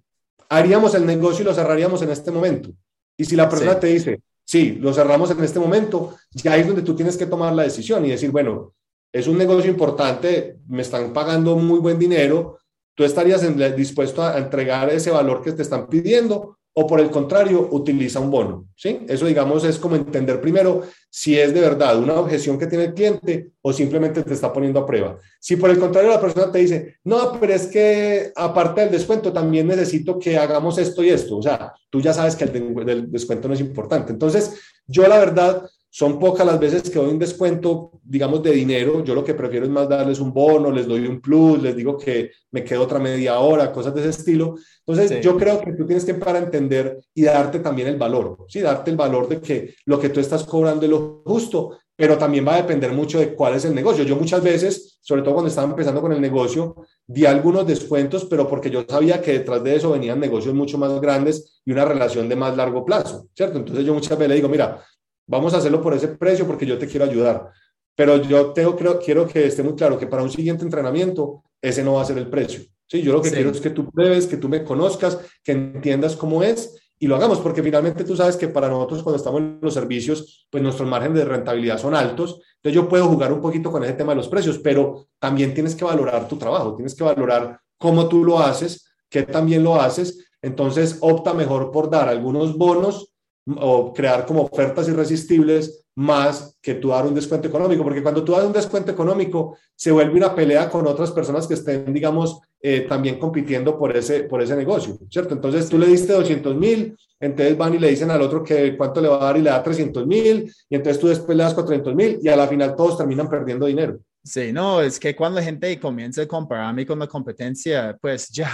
[0.48, 2.70] haríamos el negocio y lo cerraríamos en este momento.
[3.18, 6.82] Y si la persona te dice, sí, lo cerramos en este momento, ya es donde
[6.82, 8.74] tú tienes que tomar la decisión y decir, bueno,
[9.12, 12.60] es un negocio importante, me están pagando muy buen dinero,
[12.96, 13.44] tú estarías
[13.76, 18.30] dispuesto a entregar ese valor que te están pidiendo o por el contrario, utiliza un
[18.30, 18.68] bono.
[18.76, 19.00] ¿sí?
[19.08, 22.94] Eso, digamos, es como entender primero si es de verdad una objeción que tiene el
[22.94, 25.18] cliente o simplemente te está poniendo a prueba.
[25.40, 29.32] Si por el contrario la persona te dice, no, pero es que aparte del descuento
[29.32, 31.38] también necesito que hagamos esto y esto.
[31.38, 34.12] O sea, tú ya sabes que el, el descuento no es importante.
[34.12, 35.66] Entonces, yo la verdad
[35.98, 39.02] son pocas las veces que doy un descuento, digamos, de dinero.
[39.02, 41.98] Yo lo que prefiero es más darles un bono, les doy un plus, les digo
[41.98, 44.56] que me quedo otra media hora, cosas de ese estilo.
[44.86, 48.60] Entonces, yo creo que tú tienes que para entender y darte también el valor, ¿sí?
[48.60, 52.46] Darte el valor de que lo que tú estás cobrando es lo justo, pero también
[52.46, 54.04] va a depender mucho de cuál es el negocio.
[54.04, 56.76] Yo muchas veces, sobre todo cuando estaba empezando con el negocio,
[57.08, 61.00] di algunos descuentos, pero porque yo sabía que detrás de eso venían negocios mucho más
[61.00, 63.60] grandes y una relación de más largo plazo, ¿cierto?
[63.60, 64.84] Entonces yo muchas veces le digo, mira,
[65.28, 67.52] vamos a hacerlo por ese precio porque yo te quiero ayudar.
[67.96, 71.84] Pero yo tengo, creo, quiero que esté muy claro que para un siguiente entrenamiento ese
[71.84, 72.62] no va a ser el precio.
[72.88, 76.16] Sí, yo lo que quiero es que tú pruebes, que tú me conozcas, que entiendas
[76.16, 79.60] cómo es y lo hagamos, porque finalmente tú sabes que para nosotros cuando estamos en
[79.62, 83.72] los servicios, pues nuestros márgenes de rentabilidad son altos, entonces yo puedo jugar un poquito
[83.72, 87.04] con ese tema de los precios, pero también tienes que valorar tu trabajo, tienes que
[87.04, 92.58] valorar cómo tú lo haces, qué también lo haces, entonces opta mejor por dar algunos
[92.58, 93.15] bonos
[93.58, 98.34] o crear como ofertas irresistibles más que tú dar un descuento económico, porque cuando tú
[98.34, 102.82] das un descuento económico se vuelve una pelea con otras personas que estén, digamos, eh,
[102.82, 105.34] también compitiendo por ese, por ese negocio, ¿cierto?
[105.34, 109.00] Entonces tú le diste 200 mil, entonces van y le dicen al otro que cuánto
[109.00, 111.54] le va a dar y le da 300 mil, y entonces tú después le das
[111.54, 114.00] 400 mil y a la final todos terminan perdiendo dinero.
[114.24, 118.50] Sí, no, es que cuando la gente comienza a compararme con la competencia, pues ya,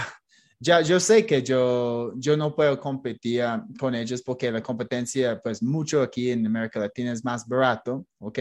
[0.62, 3.44] ya yo sé que yo, yo no puedo competir
[3.80, 8.38] con ellos porque la competencia, pues mucho aquí en América Latina es más barato, ¿ok?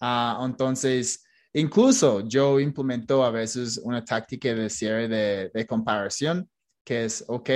[0.00, 6.50] Uh, entonces, incluso yo implemento a veces una táctica de cierre de, de comparación,
[6.84, 7.50] que es, ok,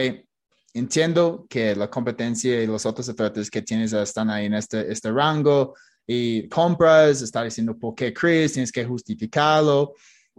[0.73, 5.11] entiendo que la competencia y los otros ofertas que tienes están ahí en este, este
[5.11, 5.75] rango
[6.07, 9.95] y compras, está diciendo por qué Chris, tienes que justificarlo.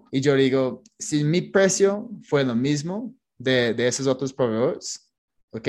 [0.09, 5.11] Y yo digo, si mi precio fue lo mismo, de, de esos otros proveedores,
[5.51, 5.67] ok,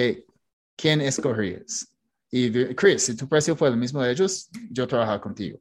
[0.77, 1.95] ¿quién escogerías?
[2.31, 5.59] Y Chris, si tu precio fue el mismo de ellos, yo trabajo contigo.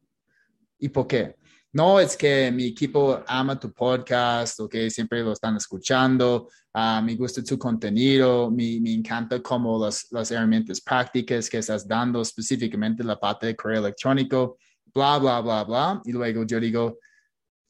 [0.78, 1.36] ¿Y por qué?
[1.72, 7.14] No es que mi equipo ama tu podcast, ok, siempre lo están escuchando, uh, me
[7.14, 13.04] gusta tu contenido, me, me encanta como las, las herramientas prácticas que estás dando, específicamente
[13.04, 14.56] la parte de correo electrónico,
[14.94, 16.02] bla, bla, bla, bla.
[16.04, 16.98] Y luego yo digo,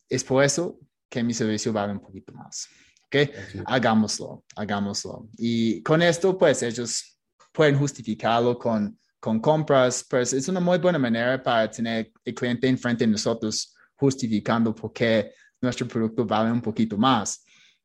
[0.08, 0.78] es por eso
[1.08, 2.68] que mi servicio vale un poquito más.
[3.08, 3.30] ¿Ok?
[3.66, 5.28] Hagámoslo, hagámoslo.
[5.36, 7.18] Y con esto, pues ellos
[7.52, 12.68] pueden justificarlo con, con compras, pues es una muy buena manera para tener el cliente
[12.68, 17.44] enfrente de nosotros justificando por qué nuestro producto vale un poquito más.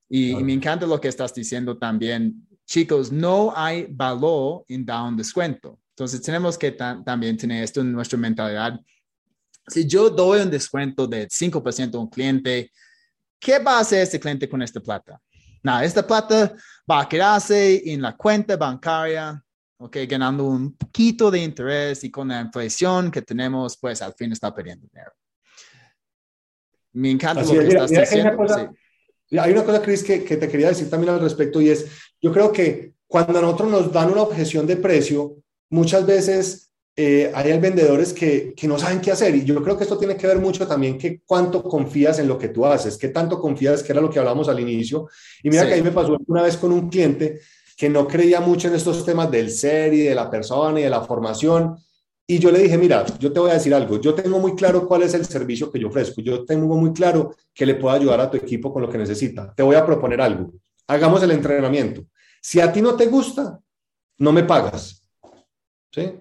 [0.10, 2.48] Y, me encanta lo que estás diciendo también.
[2.66, 5.80] Chicos, no hay valor en dar un descuento.
[5.90, 8.80] Entonces tenemos que también tener esto en nuestra mentalidad.
[9.68, 12.72] Si yo doy un descuento de 5% a un cliente,
[13.44, 15.20] ¿Qué va a hacer este cliente con esta plata?
[15.62, 16.56] Nada, esta plata
[16.90, 19.44] va a quedarse en la cuenta bancaria,
[19.78, 24.32] ok, ganando un poquito de interés y con la inflación que tenemos, pues al fin
[24.32, 25.12] está perdiendo dinero.
[26.94, 28.30] Me encanta lo que estás diciendo.
[28.30, 28.74] Hay una cosa,
[29.42, 31.86] hay una cosa Chris, que, que te quería decir también al respecto y es,
[32.22, 35.36] yo creo que cuando a nosotros nos dan una objeción de precio,
[35.70, 39.36] muchas veces eh, hay vendedores que, que, no saben qué hacer.
[39.36, 42.38] Y yo creo que esto tiene que ver mucho también que cuánto confías en lo
[42.38, 45.08] que tú haces, qué tanto confías, que era lo que hablamos al inicio.
[45.42, 47.40] Y mira que ahí me pasó una vez con un cliente
[47.76, 50.90] que no creía mucho en estos temas del ser y de la persona y de
[50.90, 51.76] la formación.
[52.28, 54.88] Y yo le dije, mira, yo te voy a decir algo, yo tengo muy claro
[54.88, 58.22] cuál es el servicio que yo ofrezco, yo tengo muy claro que le puedo ayudar
[58.22, 59.54] a tu equipo con lo que necesita.
[59.54, 60.54] Te voy a proponer algo,
[60.88, 62.06] hagamos el entrenamiento.
[62.42, 63.60] Si a ti no te gusta,
[64.20, 65.03] no me pagas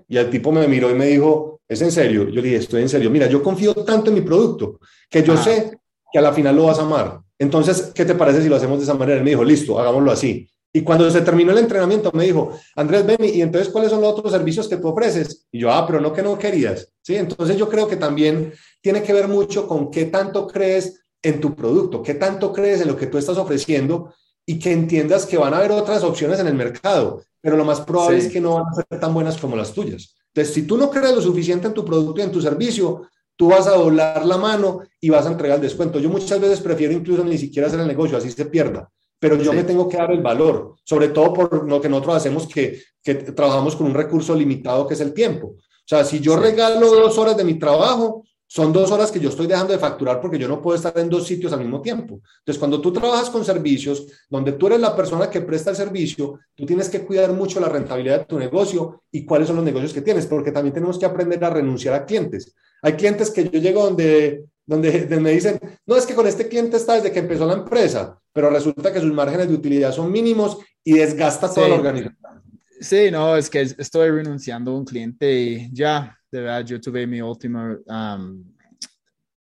[0.09, 2.29] y el tipo me miró y me dijo, ¿es en serio?
[2.29, 3.11] Yo le dije, estoy en serio.
[3.11, 5.79] Mira, yo confío tanto en mi producto que yo sé
[6.13, 7.21] que a la final lo vas a amar.
[7.39, 9.19] Entonces, ¿qué te parece si lo hacemos de esa manera?
[9.19, 10.49] Él me dijo, listo, hagámoslo así.
[10.75, 14.13] Y cuando se terminó el entrenamiento, me dijo, Andrés, ven, y entonces, ¿cuáles son los
[14.13, 15.47] otros servicios que tú ofreces?
[15.51, 16.93] Y yo, ah, pero no que no querías.
[17.03, 17.17] ¿Sí?
[17.17, 21.55] Entonces, yo creo que también tiene que ver mucho con qué tanto crees en tu
[21.55, 24.15] producto, qué tanto crees en lo que tú estás ofreciendo
[24.45, 27.81] y que entiendas que van a haber otras opciones en el mercado pero lo más
[27.83, 30.15] probable es que no van a ser tan buenas como las tuyas.
[30.29, 33.03] Entonces, si tú no crees lo suficiente en tu producto y en tu servicio,
[33.37, 35.99] tú vas a doblar la mano y vas a entregar el descuento.
[35.99, 38.89] Yo muchas veces prefiero incluso ni siquiera hacer el negocio, así se pierda,
[39.19, 42.47] pero yo me tengo que dar el valor, sobre todo por lo que nosotros hacemos,
[42.47, 45.49] que, que trabajamos con un recurso limitado que es el tiempo.
[45.49, 48.25] O sea, si yo regalo dos horas de mi trabajo,
[48.55, 51.09] son dos horas que yo estoy dejando de facturar porque yo no puedo estar en
[51.09, 52.21] dos sitios al mismo tiempo.
[52.41, 56.39] Entonces, cuando tú trabajas con servicios, donde tú eres la persona que presta el servicio,
[56.55, 59.95] tú tienes que cuidar mucho la rentabilidad de tu negocio y cuáles son los negocios
[59.95, 62.55] que tienes, porque también tenemos que aprender a renunciar a clientes.
[62.83, 66.77] Hay clientes que yo llego donde, donde, me dicen, no, es que con este cliente
[66.77, 70.59] está desde que empezó la empresa, pero resulta que sus márgenes de utilidad son mínimos
[70.85, 72.43] y desgasta toda la organización.
[72.83, 77.07] Sí, no, es que estoy renunciando a un cliente y ya, de verdad, yo tuve
[77.07, 78.43] mi última um,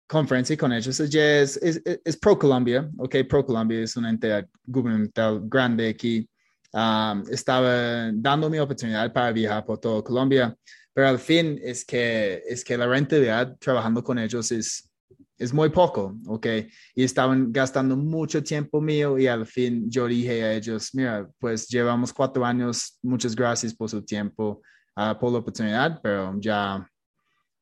[0.08, 1.00] conferencia con ellos.
[1.00, 6.28] Es, es, es, Pro Colombia, ok, Pro Colombia es una entidad gubernamental grande aquí.
[6.74, 10.56] Um, estaba dando mi oportunidad para viajar por toda Colombia,
[10.94, 14.92] pero al fin es que, es que la rentabilidad trabajando con ellos es,
[15.38, 16.48] es muy poco, ¿ok?
[16.96, 21.68] Y estaban gastando mucho tiempo mío y al fin yo dije a ellos, mira, pues
[21.68, 24.62] llevamos cuatro años, muchas gracias por su tiempo,
[25.00, 26.88] uh, por la oportunidad, pero ya,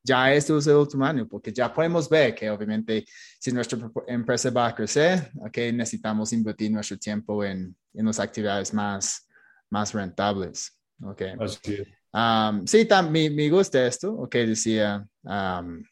[0.03, 3.05] ya esto es el último año, porque ya podemos ver que obviamente
[3.39, 5.57] si nuestra empresa va a crecer, ¿ok?
[5.73, 9.27] Necesitamos invertir nuestro tiempo en, en las actividades más,
[9.69, 11.21] más rentables, ¿ok?
[11.39, 11.83] Así
[12.13, 15.07] Um, sí, también me, gusta esto, ok, decía...
[15.23, 15.83] Um,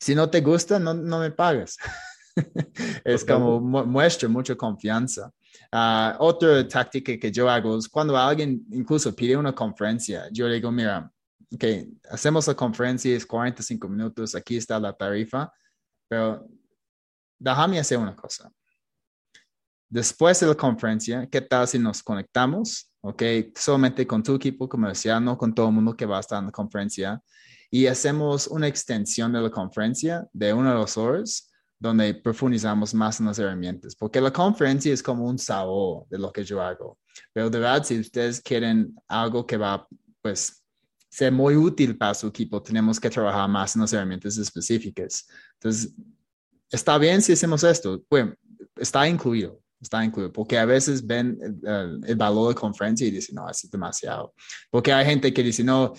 [0.00, 1.76] si no te gusta, no, no me pagas.
[3.04, 5.30] es como muestra mucha confianza.
[5.70, 10.72] Uh, otra táctica que yo hago es cuando alguien incluso pide una conferencia, yo digo,
[10.72, 11.12] mira,
[11.52, 11.64] ok,
[12.10, 15.52] hacemos la conferencia, es 45 minutos, aquí está la tarifa,
[16.08, 16.48] pero
[17.38, 18.50] déjame hacer una cosa.
[19.90, 22.90] Después de la conferencia, ¿qué tal si nos conectamos?
[23.00, 23.22] Ok,
[23.54, 26.46] solamente con tu equipo comercial, no con todo el mundo que va a estar en
[26.46, 27.22] la conferencia
[27.70, 31.47] y hacemos una extensión de la conferencia de una o dos horas
[31.78, 36.32] donde profundizamos más en las herramientas, porque la conferencia es como un sabor de lo
[36.32, 36.98] que yo hago.
[37.32, 39.86] Pero de verdad, si ustedes quieren algo que va,
[40.20, 40.64] pues,
[41.08, 45.26] ser muy útil para su equipo, tenemos que trabajar más en las herramientas específicas.
[45.54, 45.94] Entonces,
[46.70, 48.26] está bien si hacemos esto, pues,
[48.76, 51.38] está incluido, está incluido, porque a veces ven
[52.06, 54.34] el, valor de conferencia y dicen, no, es demasiado.
[54.70, 55.92] Porque hay gente que dice, no,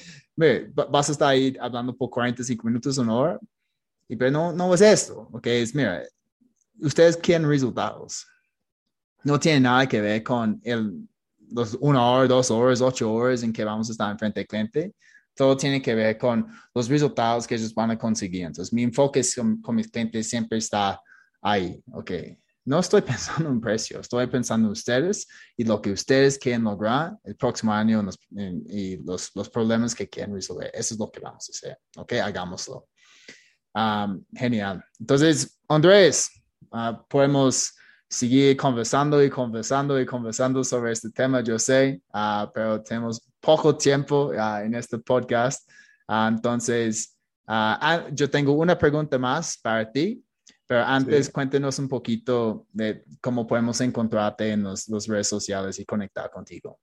[0.90, 3.40] vas a estar ahí hablando por 45 minutos, una hora,
[4.10, 6.04] y pero no, no es esto, ok, es, mira,
[6.82, 8.26] ustedes quieren resultados.
[9.24, 11.08] No tiene nada que ver con el,
[11.52, 14.96] los una hora, dos horas, ocho horas en que vamos a estar enfrente del cliente.
[15.36, 18.46] Todo tiene que ver con los resultados que ellos van a conseguir.
[18.46, 21.00] Entonces, mi enfoque con, con mis clientes siempre está
[21.42, 22.12] ahí, ok
[22.70, 27.18] no estoy pensando en precio, estoy pensando en ustedes y lo que ustedes quieren lograr
[27.24, 28.08] el próximo año
[28.68, 30.70] y los, los, problemas que quieren resolver.
[30.74, 31.80] Eso es lo que vamos a hacer.
[31.98, 32.88] Ok, hagámoslo.
[34.34, 34.84] Genial.
[35.00, 36.32] Entonces, Andrés,
[36.72, 37.74] ah, podemos
[38.08, 43.76] seguir conversando y conversando y conversando sobre este tema, yo sé, ah, pero tenemos poco
[43.78, 45.70] tiempo ah, en este podcast.
[46.08, 47.16] entonces,
[48.14, 50.24] yo tengo una pregunta más para ti.
[50.68, 56.30] Pero antes, cuéntenos un poquito de cómo podemos encontrarte en las redes sociales y conectar
[56.30, 56.80] contigo.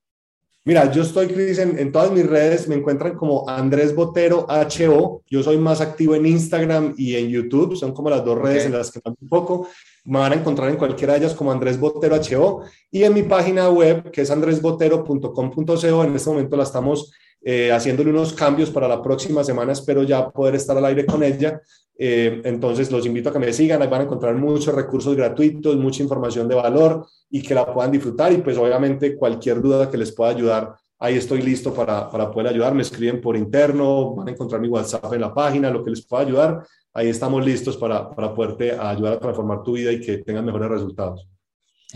[0.66, 5.22] Mira, yo estoy, Cris, en, todas mis redes me encuentran como Andrés Botero HO.
[5.30, 7.76] Yo soy más activo en Instagram y en YouTube.
[7.76, 9.68] Son como las dos redes en las que un poco.
[10.06, 12.64] Me van a encontrar en cualquiera de ellas como Andrés Botero HO.
[12.90, 17.12] Y en mi página web, que es andresbotero.com.co, en este momento la estamos
[17.48, 19.70] eh, haciéndole unos cambios para la próxima semana.
[19.70, 21.60] Espero ya poder estar al aire con ella.
[21.96, 25.76] Eh, entonces, los invito a que me sigan, ahí van a encontrar muchos recursos gratuitos,
[25.76, 28.32] mucha información de valor y que la puedan disfrutar.
[28.32, 32.48] Y pues obviamente cualquier duda que les pueda ayudar, ahí estoy listo para, para poder
[32.48, 32.74] ayudar.
[32.74, 36.04] Me escriben por interno, van a encontrar mi WhatsApp en la página, lo que les
[36.04, 36.66] pueda ayudar.
[36.92, 40.68] Ahí estamos listos para, para poderte ayudar a transformar tu vida y que tengas mejores
[40.68, 41.28] resultados.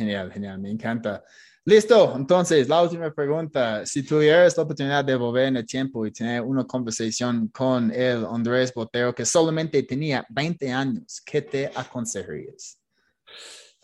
[0.00, 1.22] Genial, genial, me encanta.
[1.66, 3.84] Listo, entonces la última pregunta.
[3.84, 8.24] Si tuvieras la oportunidad de volver en el tiempo y tener una conversación con el
[8.24, 12.78] Andrés Botero que solamente tenía 20 años, ¿qué te aconsejarías?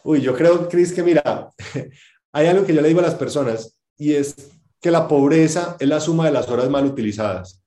[0.04, 1.50] Uy, yo creo, Cris, que mira,
[2.32, 5.86] hay algo que yo le digo a las personas y es que la pobreza es
[5.86, 7.62] la suma de las horas mal utilizadas.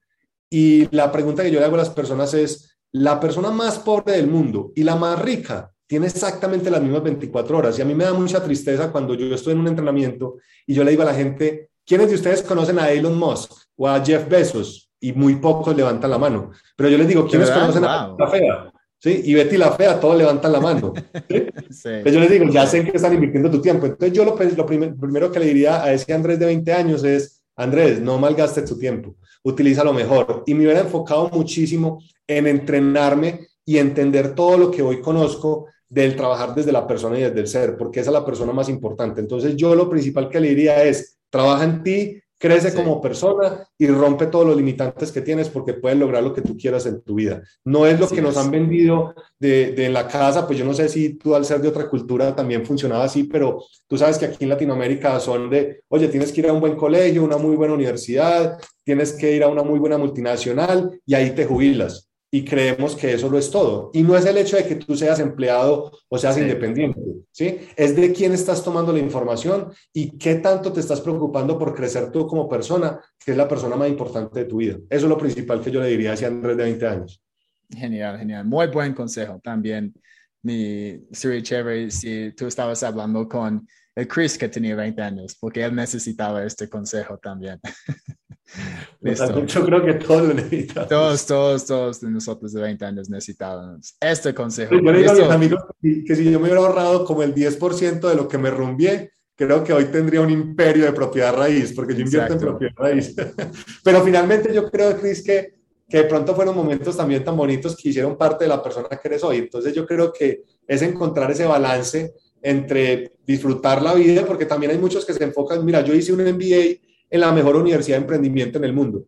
[0.50, 4.14] Y la pregunta que yo le hago a las personas es, la persona más pobre
[4.14, 7.80] del mundo y la más rica tiene exactamente las mismas 24 horas.
[7.80, 10.38] Y a mí me da mucha tristeza cuando yo estoy en un entrenamiento
[10.68, 13.88] y yo le digo a la gente, ¿quiénes de ustedes conocen a Elon Musk o
[13.88, 14.92] a Jeff Bezos?
[15.00, 16.52] Y muy pocos levantan la mano.
[16.76, 18.72] Pero yo les digo, ¿quiénes conocen a la fea?
[19.00, 19.22] ¿Sí?
[19.26, 20.94] Y Betty la fea, todos levantan la mano.
[21.28, 23.88] Entonces yo les digo, ya sé que están invirtiendo tu tiempo.
[23.88, 27.42] Entonces yo lo, lo primero que le diría a ese Andrés de 20 años es,
[27.56, 30.44] Andrés, no malgastes tu tiempo, utiliza lo mejor.
[30.46, 36.16] Y me hubiera enfocado muchísimo en entrenarme y entender todo lo que hoy conozco del
[36.16, 39.20] trabajar desde la persona y desde el ser, porque esa es la persona más importante.
[39.20, 43.88] Entonces yo lo principal que le diría es, trabaja en ti, crece como persona y
[43.88, 47.16] rompe todos los limitantes que tienes porque puedes lograr lo que tú quieras en tu
[47.16, 47.44] vida.
[47.66, 50.88] No es lo que nos han vendido de, de, la casa, pues yo no sé
[50.88, 54.46] si tú al ser de otra cultura también funcionaba así, pero tú sabes que aquí
[54.46, 57.74] en Latinoamérica son de, oye, tienes que ir a un buen colegio, una muy buena
[57.74, 62.09] universidad, tienes que ir a una muy buena multinacional y ahí te jubilas.
[62.32, 63.90] Y creemos que eso lo es todo.
[63.94, 67.00] Y no es el hecho de que tú seas empleado o seas independiente,
[67.32, 67.60] ¿sí?
[67.76, 72.12] Es de quién estás tomando la información y qué tanto te estás preocupando por crecer
[72.12, 74.78] tú como persona, que es la persona más importante de tu vida.
[74.90, 77.24] Eso es lo principal que yo le diría a Andrés de 20 años.
[77.70, 78.46] Genial, genial.
[78.46, 79.94] Muy buen consejo también.
[80.42, 85.64] Mi sería chévere si tú estabas hablando con el Chris que tenía 20 años, porque
[85.64, 87.60] él necesitaba este consejo también.
[89.48, 90.90] Yo creo que todos lo necesitamos.
[90.90, 94.76] Todos, todos, todos de nosotros de 20 años necesitábamos este consejo.
[94.76, 98.00] Yo le digo a mis amigos que si yo me hubiera ahorrado como el 10%
[98.08, 101.96] de lo que me rumbié, creo que hoy tendría un imperio de propiedad raíz, porque
[101.96, 103.16] yo invierto en propiedad raíz.
[103.84, 105.54] Pero finalmente yo creo, Chris, que,
[105.88, 109.08] que de pronto fueron momentos también tan bonitos que hicieron parte de la persona que
[109.08, 109.38] eres hoy.
[109.38, 114.78] Entonces yo creo que es encontrar ese balance entre disfrutar la vida, porque también hay
[114.78, 118.58] muchos que se enfocan, mira, yo hice un MBA en la mejor universidad de emprendimiento
[118.58, 119.04] en el mundo.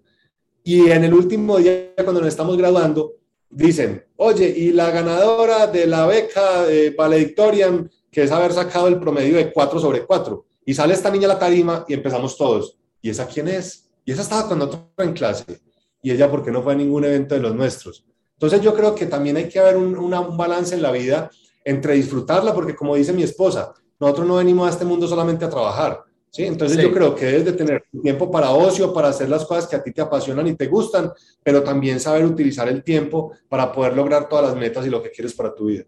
[0.63, 3.15] Y en el último día, cuando nos estamos graduando,
[3.49, 8.99] dicen, oye, y la ganadora de la beca de valedictorian, que es haber sacado el
[8.99, 10.45] promedio de 4 sobre 4.
[10.65, 12.77] Y sale esta niña a la tarima y empezamos todos.
[13.01, 13.89] ¿Y esa quién es?
[14.05, 15.61] Y esa estaba con nosotros en clase.
[16.01, 18.05] Y ella, ¿por qué no fue a ningún evento de los nuestros?
[18.33, 21.29] Entonces yo creo que también hay que haber un, un balance en la vida
[21.63, 25.49] entre disfrutarla, porque como dice mi esposa, nosotros no venimos a este mundo solamente a
[25.49, 26.43] trabajar, ¿sí?
[26.45, 29.75] Entonces yo creo que debes de tener tiempo para ocio, para hacer las cosas que
[29.75, 31.11] a ti te apasionan y te gustan,
[31.43, 35.11] pero también saber utilizar el tiempo para poder lograr todas las metas y lo que
[35.11, 35.83] quieres para tu vida.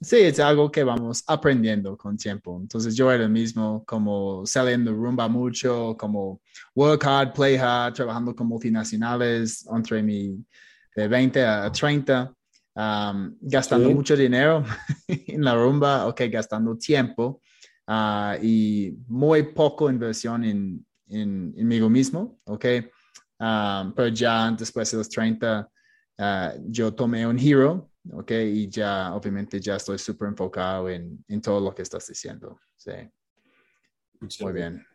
[0.00, 2.58] Sí, es algo que vamos aprendiendo con tiempo.
[2.60, 6.40] Entonces yo era el mismo, como saliendo rumba mucho, como
[6.74, 10.44] work hard, play hard, trabajando con multinacionales entre mi
[10.96, 12.32] de 20 a 30
[12.74, 14.64] gastando mucho dinero
[15.06, 17.41] en la rumba, ok, gastando tiempo
[17.92, 22.64] ah, y muy poco inversión en, en, en mí mismo, ok.
[23.94, 25.68] pero ya después de los 30,
[26.18, 31.40] ah, yo tomé un hero, ok, y ya obviamente ya estoy súper enfocado en, en,
[31.40, 32.58] todo lo que estás diciendo.
[32.76, 32.92] Sí.
[34.40, 34.86] Muy bien.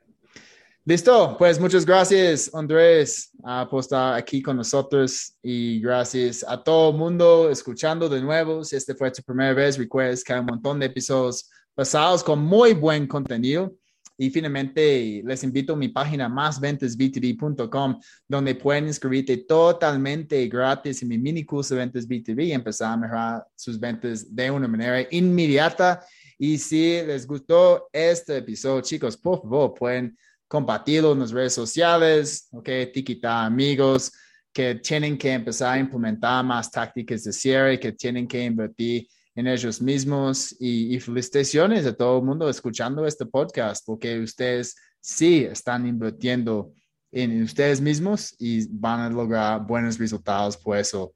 [0.86, 3.32] Listo, pues muchas gracias Andrés
[3.70, 8.64] por estar aquí con nosotros y gracias a todo el mundo escuchando de nuevo.
[8.64, 12.40] Si este fue tu primera vez, recuerdes que hay un montón de episodios pasados con
[12.40, 13.72] muy buen contenido.
[14.18, 21.20] Y finalmente les invito a mi página másventasb2b.com donde pueden inscribirte totalmente gratis en mi
[21.20, 26.04] mini curso de ventas B2B y empezar a mejorar sus ventas de una manera inmediata.
[26.40, 30.18] Y si les gustó este episodio, chicos, por favor, pueden
[30.48, 34.12] compartirlo en las redes sociales, ok, etiquetar amigos
[34.52, 39.08] que tienen que empezar a implementar más tácticas de cierre, que tienen que invertir
[39.38, 45.44] en ellos mismos y, felicitaciones a todo el mundo escuchando este podcast porque ustedes sí
[45.44, 46.74] están invirtiendo
[47.12, 51.14] en ustedes mismos y van a lograr buenos resultados por eso.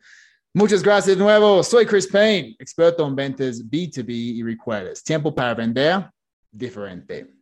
[0.54, 1.64] Muchas gracias de nuevo.
[1.64, 6.08] Soy Chris Payne, experto en ventas B2B y recuerdes, tiempo para vender
[6.52, 7.41] diferente.